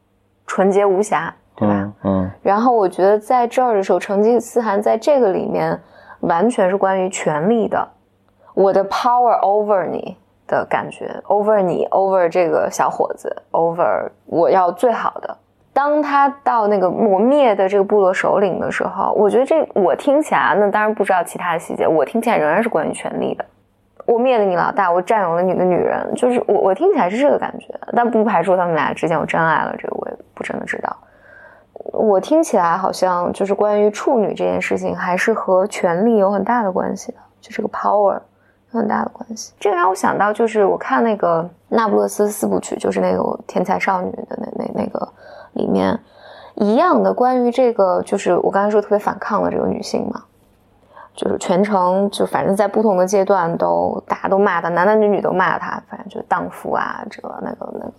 [0.50, 1.92] 纯洁无瑕，对吧？
[2.02, 2.28] 嗯。
[2.42, 5.80] 然后我觉得在这儿的时候，成吉思汗在这个里面
[6.22, 7.88] 完全是关于权力的，
[8.54, 10.16] 我的 power over 你
[10.48, 15.36] 的感觉，over 你，over 这个小伙子，over 我要最好的。
[15.72, 23.44] 当他到那个磨灭的这个部落首领的时候，我觉得这我听起来，那当然不知道其他的细节，我听起来仍然是关于权力的。
[24.12, 30.96] 我灭了你老大，我占有了你的女人，就是我我听起来是这个感觉，但不排除他们俩之间有真爱了，这个我也不真的知道。
[31.92, 38.20] 我听起来好像就是关于处女这件事情，还是和权力有很大的关系的，就这个 power
[38.72, 39.54] 有很大的关系。
[39.58, 45.08] 这个让我想到，就是我看那个《那不勒斯四部曲》，就是那个天才少女的那那那个。
[45.54, 45.98] 里面
[46.54, 50.22] 一样的关于这个，就是我刚才说特别反抗的这个女性嘛，
[51.20, 57.92] 就是全程就反正在不同的阶段都大家都骂他，男男女女都骂他，反正就荡妇啊，这个那个那个。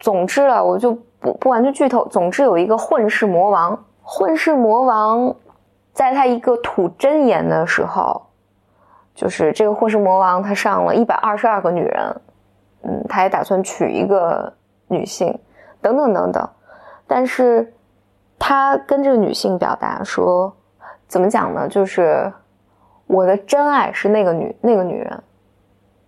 [0.00, 2.04] 总之啊，我就不不完全剧透。
[2.08, 5.32] 总之有一个混世魔王，混世魔王
[5.92, 8.20] 在他一个吐真言的时候，
[9.14, 12.20] 就是这个混世魔王他上了一百二十二个女人，
[12.82, 14.52] 嗯，他也打算娶一个
[14.88, 15.38] 女性。
[15.80, 16.48] 等等等等，
[17.06, 17.72] 但是
[18.40, 20.52] 他跟这个女性表达说，
[21.14, 21.68] 怎么讲呢？
[21.68, 22.28] 就是
[23.06, 25.22] 我的真爱是那个女那个女人，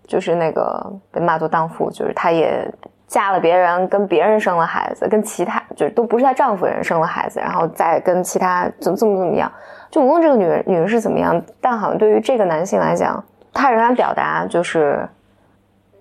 [0.04, 2.68] 就是那个被骂作荡妇，就是她也
[3.06, 9.48] 嫁了别人，跟别人生了孩子，跟其他就是都不是她丈夫人生了孩子，然后再跟其他怎么怎么怎么样，
[9.88, 13.22] 就无论这个女人女人是怎么样，但好像对于这个男性来讲，
[13.54, 15.08] 他仍然表达就是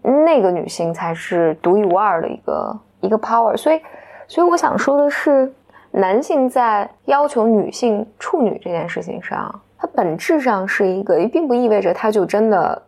[0.01, 2.75] 那个女性才是独一无二的一个。
[3.01, 3.79] 一个 power，所以，
[4.27, 5.53] 所以我想说的是，
[5.97, 12.83] 男性在要求女性处女这件事情上，它本质上是一个，也并不意味着他就真的，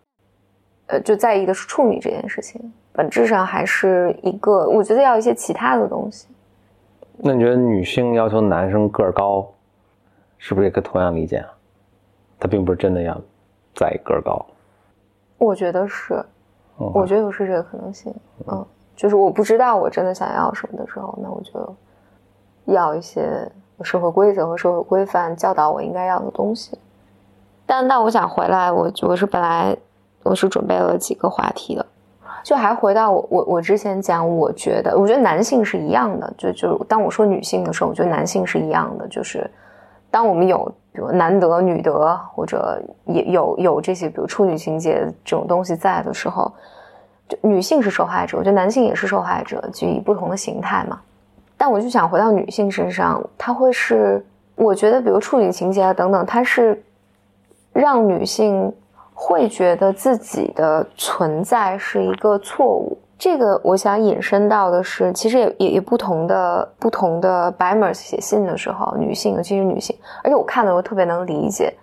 [0.88, 2.74] 呃，就在意的是处女这件事情。
[2.91, 6.28] 本质上还是一个，我觉得要一些其他的东西。
[7.16, 9.47] 那你觉得女性要求男生个儿高，
[10.38, 11.49] 是不是也可以同样理解啊？
[12.38, 13.20] 他并不是真的要
[13.74, 14.45] 在意个儿高。
[15.38, 16.22] 我觉得是，
[16.76, 18.14] 我觉得有是这个可能性，
[18.47, 18.66] 嗯。
[18.97, 21.76] 就是我不知道我真的想要什么的时候，那我就
[22.68, 23.49] 要一些
[23.82, 26.78] 社会规则和社会规范教导我应该要的东西。
[27.65, 29.76] 但但我想回来，我我是本来
[30.24, 31.86] 我是准备了几个话题的，
[32.43, 39.49] 就还回到我我我之前讲，我觉得我觉得男性是一样的，就就当我说女性的时候，我觉得男性是一样的，就是
[40.09, 46.51] 当我们有比如男德女德或者也有有这些比如处女情节这种东西在的时候。
[47.30, 50.97] 就女性是受害者，我觉得男性也是受害者，就以不同的形态嘛。
[51.58, 54.24] 但我就想回到女性身上，她会是，
[54.55, 56.82] 我觉得比如处女情节啊等等，它是
[57.74, 58.72] 让女性
[59.14, 71.74] 会觉得自己的存在是一个错误，这个我想引申到的是，其实也也也不同的不同的 b i m e r s 写信的时候，女性尤其是女性，而且我看的我特别能理解。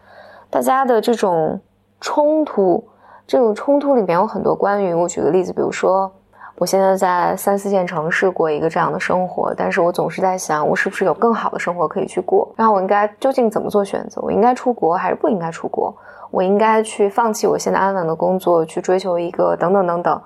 [0.48, 1.60] 大家的这种
[2.00, 2.84] 冲突，
[3.26, 6.12] 这种冲突里面有很多关于我举个例子，比如说
[6.56, 12.48] 我现在在三四线城市过一个这样的生活，但是我总是在想，我是不是有更好的生活可以去过？
[12.56, 14.20] 然后我应该究竟怎么做选择？
[14.22, 15.94] 我应该出国还是不应该出国？
[16.30, 20.20] 我应该去放弃我现在安稳的工作，去追求一个等等等等。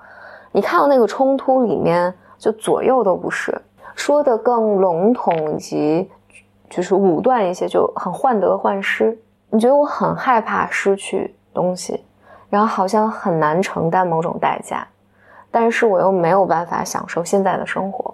[0.51, 3.59] 你看到那个冲突里面，就左右都不是，
[3.95, 6.09] 说的更笼统以及
[6.69, 9.17] 就是武断一些，就很患得患失。
[9.49, 12.03] 你觉得我很害怕失去东西，
[12.49, 14.87] 然后好像很难承担某种代价，
[15.51, 18.13] 但是我又没有办法享受现在的生活。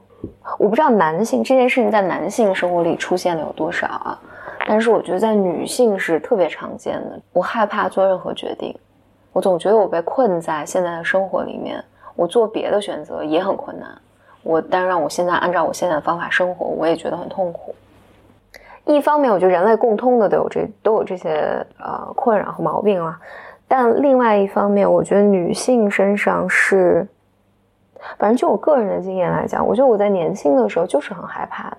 [0.58, 4.20] 我不知道男性这件事情在男性生活里出现了有多少啊，
[4.68, 7.20] 但是我觉得在女性是特别常见的。
[7.34, 8.76] 我害怕做任何决定，
[9.34, 11.84] 我总觉得我被困在现在的生活里面。
[12.16, 13.90] 我做别的选择也很困难，
[14.42, 17.76] 我但让我现在按照我现在的方法生活，我也觉得很痛苦。
[18.86, 23.18] 一方面，我觉得人类共通的都有这都有这些呃困扰和毛病了，
[23.68, 27.06] 但另外一方面，我觉得女性身上是，
[28.18, 31.78] 反正就我个人的经验来讲，我觉得我在年轻的时候就是很害怕的。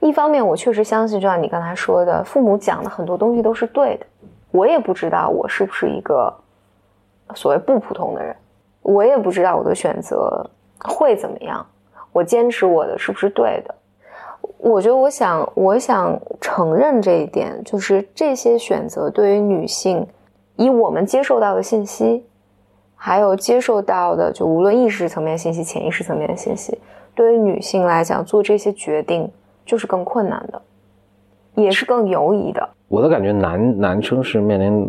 [0.00, 4.06] 一方面，我确实相信，就像你刚才说的，父母讲的很多东西都是对的。
[4.50, 6.34] 我也不知道我是不是一个
[7.34, 8.34] 所谓不普通的人。
[8.82, 10.44] 我也不知道我的选择
[10.78, 11.64] 会怎么样，
[12.12, 13.74] 我坚持我的是不是对的？
[14.56, 20.06] 我觉得，我想，我想承认这一点，就是这些选择对于女性，
[20.56, 22.26] 以我们接受到的信息，
[23.02, 26.78] 还有接受到的，就无论意识层面信息、潜意识层面的信息，
[27.14, 29.26] 对于女性来讲，做这些决定
[29.64, 30.60] 就是更困难的，
[31.54, 32.68] 也是更犹疑的。
[32.88, 34.86] 我的感觉，男男生是面临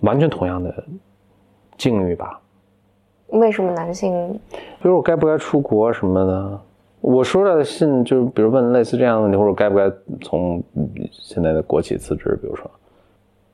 [0.00, 0.84] 完全同样的
[1.78, 2.38] 境遇吧。
[3.28, 4.38] 为什么男性？
[4.82, 6.60] 比如我该不该出国什么的？
[7.00, 9.90] 我收到的信就是，比如问类似这样的问题，或者该不该
[10.20, 10.62] 从
[11.10, 12.38] 现在的国企辞职？
[12.42, 12.70] 比如说，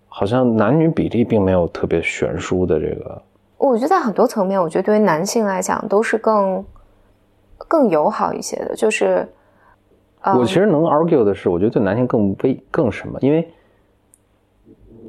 [0.09, 3.23] 好像男女比例并没有特别悬殊的这个。
[3.69, 6.65] 我觉得在很多层面，我觉得对于男性来讲都是更
[7.57, 8.75] 更友好一些的。
[8.75, 9.27] 就是，
[10.37, 13.19] 我其实能 argue 的是，我觉得对男性更危更什么？
[13.21, 13.49] 因为。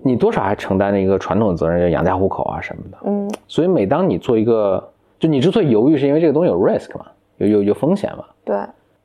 [0.06, 2.98] 你多少还承担着一个传统的责任，要养家糊口啊什么的。
[3.06, 7.06] 嗯，所以每当你做一个，就你之所以犹豫，是因为这个东西有 risk 嘛，
[7.38, 8.26] 有有有风险嘛。
[8.44, 8.58] 对。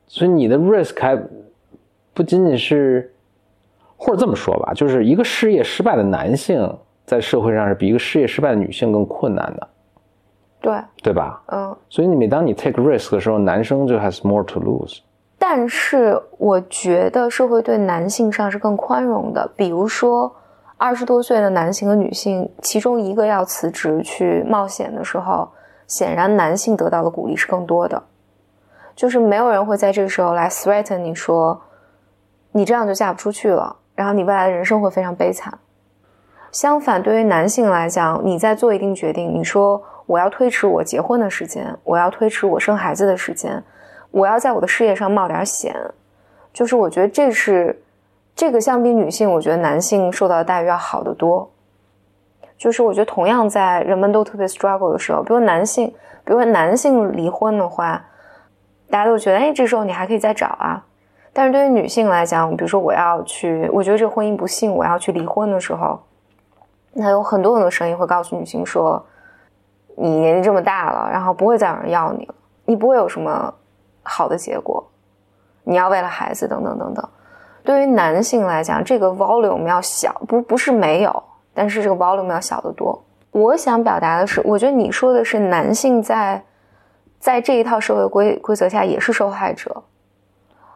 [0.07, 1.17] 所以你的 risk 还
[2.13, 3.13] 不仅仅是，
[3.95, 6.77] 或者这么说吧，就是一个事业失败的男性
[7.09, 9.67] 在社会上是比一个事业失败的女性更困难的。
[10.61, 10.79] 对。
[11.01, 11.41] 对吧？
[11.47, 11.75] 嗯。
[11.89, 14.99] 所以你每当你 take risk 的时候，男生就 has more to lose。
[15.39, 20.35] 但是我觉得社会对男性上是更宽容的，比如说。
[20.81, 25.49] 二十多岁的男性和女性，其中一个要辞职去冒险的时候，
[25.87, 28.01] 显然男性得到的鼓励是更多的。
[28.95, 31.59] 就是没有人会在这个时候来 threaten 你说，
[32.53, 35.53] 你这样就嫁不出去了，然后你未来的人生会非常悲惨。
[36.51, 43.63] 相反，对于男性来讲，你在做一定决定，你说我要推迟我结婚的时间，我要推迟我生孩子的时间，
[44.11, 45.75] 我要在我的事业上冒点险，
[46.51, 47.81] 就是我觉得这是。
[48.35, 51.51] 这个相比女性，我觉得男性受到的待遇要好得多。
[52.57, 55.89] 就是我觉得同样在人们都特别 struggle 的时候，比如男性，
[56.23, 58.01] 比如说男性离婚的话，
[58.89, 60.81] 大家都觉得，哎，这时候你还可以再找啊。
[61.33, 65.99] 但是对于女性来讲，比如说我要去，我觉得这婚姻不幸，我要去离婚的时候，
[66.93, 69.03] 那有很多很多声音会告诉女性说，
[69.95, 72.35] 你年纪这么大了，然后不会再有人要你了，
[72.65, 73.53] 你不会有什么
[74.03, 74.85] 好的结果，
[75.63, 77.09] 你要为了孩子等等等等。
[77.63, 81.23] 对于男性来讲，这个 volume 要小，不不是没有，
[81.53, 82.99] 但是这个 volume 要小得多。
[83.31, 86.43] 我想表达的是，我觉得你说的是男性在
[87.19, 89.83] 在这一套社会规规则下也是受害者。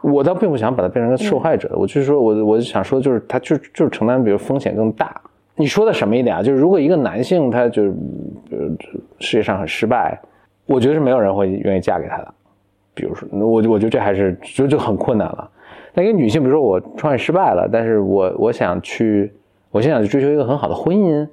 [0.02, 5.20] 我倒并不想把它变成个受害者，我就是说我我就想说，就是他就就是承担，比如风险更大。
[5.56, 6.42] 你说的什么一点啊？
[6.42, 7.94] 就是如果一个男性他就是
[8.50, 8.58] 呃
[9.20, 10.18] 事业上很失败，
[10.66, 12.34] 我觉得是没有人会愿意嫁给他的。
[12.94, 15.50] 比如说，我我觉得这还是就就很困难了。
[15.94, 19.32] 那一个女性，比如说我创业失败了，但是我我想去，
[19.70, 21.26] 我现在想去追求一个很好的婚姻，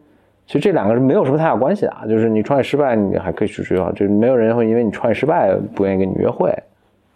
[0.45, 2.03] 其实这两个是没有什么太大关系啊。
[2.07, 6.51] 就是你创业失败，你还可以去追求，就是没有人会因为你创业失败不愿意跟你约会。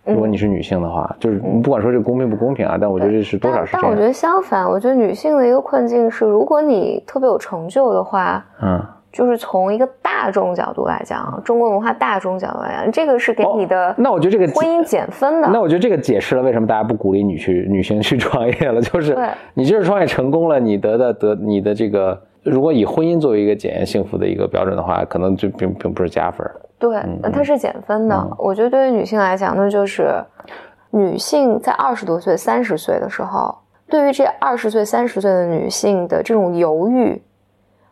[0.05, 3.81] 如果你是女性的话，就是不管说这公平不公平啊，但我觉得这是多少是这样。
[3.81, 8.81] 但我觉得相反，我觉得女性的一个困境是，如果你特别有成就的话，嗯。
[9.11, 13.95] 就是从一个大众角度来讲，中国文化大众角度来讲，这个是给你的。
[13.97, 15.47] 那我觉得这个婚姻减分的。
[15.53, 19.17] 那我觉得这个解释了为什么大家不鼓励女去女性去创业了， 就是
[19.53, 26.45] 你就是创业成功了，你得的得你的这个，如果以婚姻作为一个检验幸福的一个标准的话，可能就并并不是加分。
[26.77, 27.01] 对，
[27.31, 28.35] 它是减分的。
[28.37, 30.23] 我觉得对于女性来讲，那就是
[30.91, 33.57] 女性在二十多岁、三十岁的时候，
[33.87, 37.23] 对于这二十岁、三十岁的女性的这种犹豫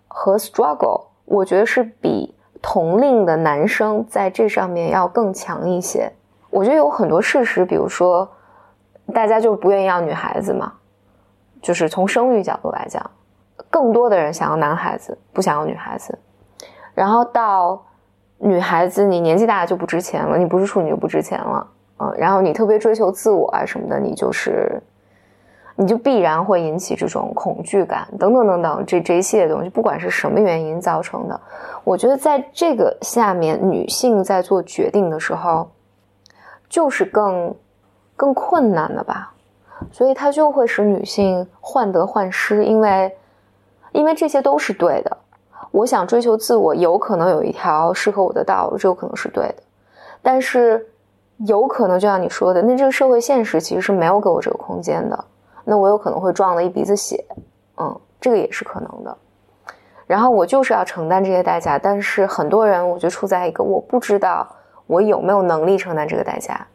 [0.07, 6.11] 和 struggle，我觉得是比同龄的男生在这上面要更强一些。
[6.49, 8.29] 我觉得有很多事实，比如说，
[9.13, 10.73] 大家就不愿意要女孩子嘛，
[11.61, 13.03] 就是从生育角度来讲，
[13.69, 16.17] 更多的人想要男孩子，不想要女孩子。
[16.93, 17.83] 然后到
[18.43, 21.67] 女孩子，你年纪大了就不值钱了，你不是处女就不值钱了，
[21.99, 22.13] 嗯。
[22.17, 24.81] 然后你特别追求自我啊什么的，你就是，
[25.75, 31.39] 你就必然会引起这种恐惧感，等等等等，这这一系列东西，不管是什么原因造成的，
[31.83, 35.69] 我觉得在这个下面，女性在做决定的时候。
[36.69, 37.53] 就是更
[38.15, 39.31] 更困难的吧，
[39.91, 43.15] 所以它就会使女性患得患失，因为
[43.91, 45.15] 因为这些都是对的。
[45.73, 49.55] 我想追求自我，有可能有一条适合我的道路，这有可能是对的。
[50.21, 50.87] 但是
[51.39, 55.25] 有可能就像你说的，那这个社会现实其实是没有给我这个空间的。
[55.65, 57.25] 那我有可能会撞了一鼻子血，
[57.77, 59.17] 嗯，这个也是可能的。
[60.05, 64.47] 然后我就是要承担这些代价，但是很多人我就处在一个我不知道。
[64.85, 66.67] 我有没有能力承担这个代价，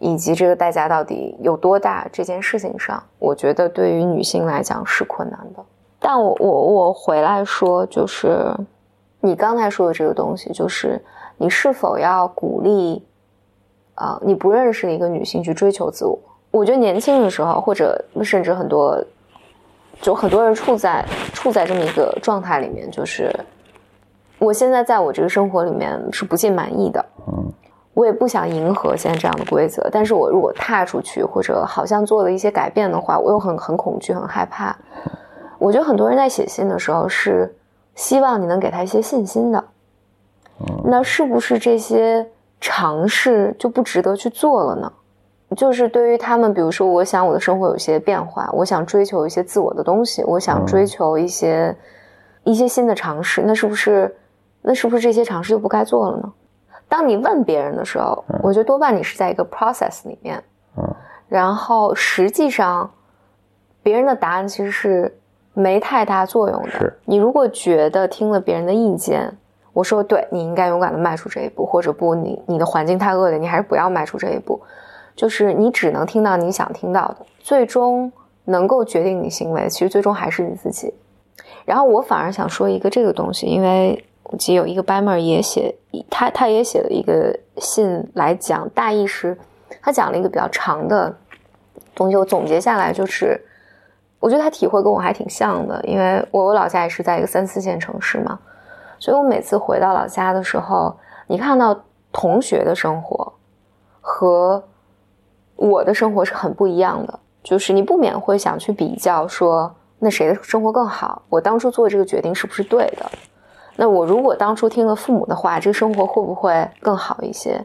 [0.00, 2.06] 以及这个代价到底有多大？
[2.12, 5.64] 这件事情上，我觉得对于女性来讲是困难的。
[6.02, 8.52] 但我我我回来说，就是
[9.20, 11.00] 你刚才说的这个东西，就是
[11.38, 13.02] 你是否要鼓励
[13.94, 16.18] 啊你不认识的一个女性去追求自我？
[16.50, 19.02] 我觉得年轻的时候，或者甚至很多，
[20.00, 23.32] 就很多人处在处在这么一个状态里面，就是。
[24.38, 27.52] 我现在在我这个生活里面是不尽满意的，嗯，
[27.94, 29.88] 我也不想迎合现在这样的规则。
[29.92, 34.76] 但是我如果踏出去，或者好像做了一些改变的话，我又很很恐惧、很害怕。
[35.62, 37.54] 我觉得很多人在写信的时候是
[37.94, 39.64] 希望你能给他一些信心的，
[40.84, 42.28] 那是不是这些
[42.60, 44.92] 尝试就不值得去做了呢？
[45.56, 51.76] 就是对于他们，比如说，我想我的生活有些变化，我想追求一些自我的东西，我想追求一些
[52.42, 54.12] 一些新的尝试，那是不是？
[54.62, 56.32] 那是不是这些尝试就不该做了呢？
[56.88, 60.42] 当你问别人的时候，我觉得多半你是在一个 process 里面，
[60.76, 60.94] 嗯，
[61.28, 62.90] 然后实际上
[63.82, 65.18] 别人的答案其实是
[65.54, 66.70] 没太大作用的。
[66.70, 69.36] 是你如果觉得听了别人的意见，
[69.72, 74.60] 我说对你应该勇敢的迈出这一步，或者不，你你的环境太恶劣，你还是不要迈出这一步。
[75.14, 78.12] 就是你只能听到你想听到的，最终
[78.44, 80.92] 能够决定你行为，其实最终还是你自己。
[81.64, 84.04] 然后我反而想说一个这个东西，因为。
[84.38, 85.74] 其实有一个 Baimer 也写，
[86.08, 89.36] 他他也写了一个信来讲，大意是，
[89.82, 91.14] 他讲了一个比较长的
[91.94, 92.16] 东西。
[92.16, 93.38] 我总结下来就是，
[94.22, 98.38] 我觉得他体会跟我还挺像的，因为我我老家也是在一个三四线城市嘛，
[99.00, 100.96] 所以我每次回到老家的时候，
[101.26, 101.76] 你看到
[102.12, 103.32] 同学的生活
[104.00, 104.62] 和
[105.56, 111.22] 我的生活是很不一样的，就是你不免会想去比较，说那谁的生活更好？
[111.28, 113.10] 我当初做这个决定是不是对的？
[113.74, 117.60] 那我如果当初听了父母的话，这个生活会不会更好一些？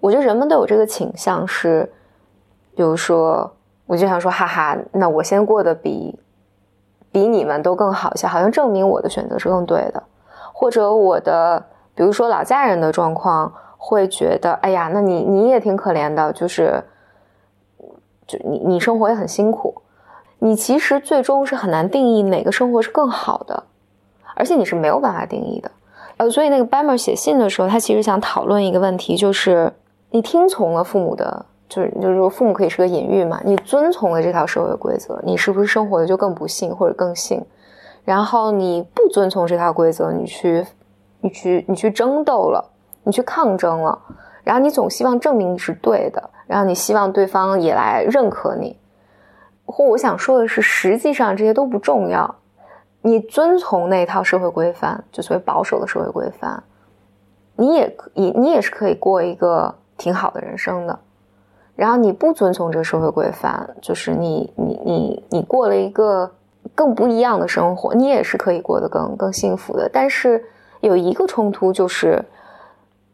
[0.00, 1.90] 我觉得人们都有这个倾向，是，
[2.74, 3.50] 比如说，
[3.86, 6.18] 我就想说，哈哈，那我先过得比
[7.12, 10.02] 比你们都更好一些，好像证明我的选择是更对的。
[10.52, 11.64] 或者我的，
[11.94, 16.82] 比如说老家人的状况，会觉得，哎呀，那你你也挺可怜的，就是，
[18.26, 19.82] 就你你生活也很辛苦，
[20.38, 23.64] 你其实最终是很难定义哪个生活是更好的。
[24.34, 25.70] 而且你是没有办法定义的，
[26.18, 29.72] 呃，所以那个 Bamer 写信的时候，他其实想讨论一个问题，就是
[30.10, 37.44] 你听从了父母的，就是就是说父母可以是个隐喻嘛，你遵从了这套社会规则，你是不是生活的就更不幸或者更幸？
[38.04, 40.64] 然后你不遵从这套规则，你去
[41.20, 42.64] 你去你去争斗了，
[43.02, 43.98] 你去抗争了，
[44.44, 48.78] 然后你总希望证明你是对的，然后你希望对方也来认可你，
[49.64, 52.32] 或我想说的是，实际上这些都不重要。
[53.02, 56.62] 你遵从那套社会规范，就所谓保守的社会规范，
[57.56, 60.98] 你也可以，你也是可以过一个挺好的人生的。
[61.76, 66.28] 然后你不遵从这个社会规范，就是你你你你过了一个
[66.74, 69.88] 更不一样的生活，你也是可以过得更更幸福的。
[69.92, 70.42] 但是
[70.80, 72.24] 有一个冲突，就是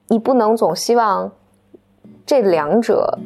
[0.09, 1.31] 你不能总希望
[2.25, 3.19] 这两者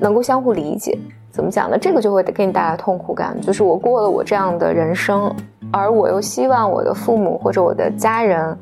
[0.00, 0.98] 能够相互理解。
[1.30, 1.78] 怎么讲呢？
[1.78, 5.32] 这个就会给你带来痛苦感，就是我过了我这样的人生。
[5.72, 8.58] 而我又希望我的父母或者我的家人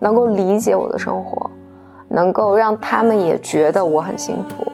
[0.00, 1.48] 能够理解我的生活，
[2.08, 4.66] 能够让他们也觉得我很幸福。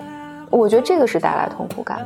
[0.56, 2.04] 我觉得这个是带来痛苦感的。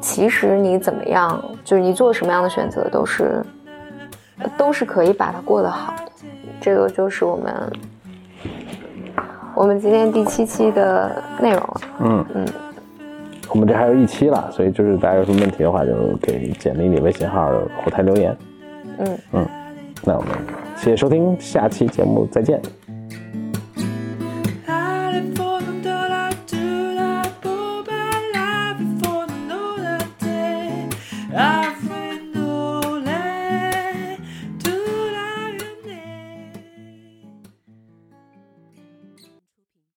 [0.00, 3.44] 其实你怎么样，就是你做什么样的选择，都是
[4.56, 6.12] 都是可以把它过得好的。
[6.60, 7.72] 这个就是我们
[9.54, 11.80] 我们今天第七期的内容了。
[12.00, 12.46] 嗯嗯，
[13.48, 17.50] 我们这还有一期了，所以就是大家有什么问题的话，就给简历里微信号
[17.82, 18.36] 后台留言。
[18.98, 19.46] 嗯嗯，
[20.04, 20.30] 那我们
[20.76, 22.60] 谢谢收听，下期节目再见。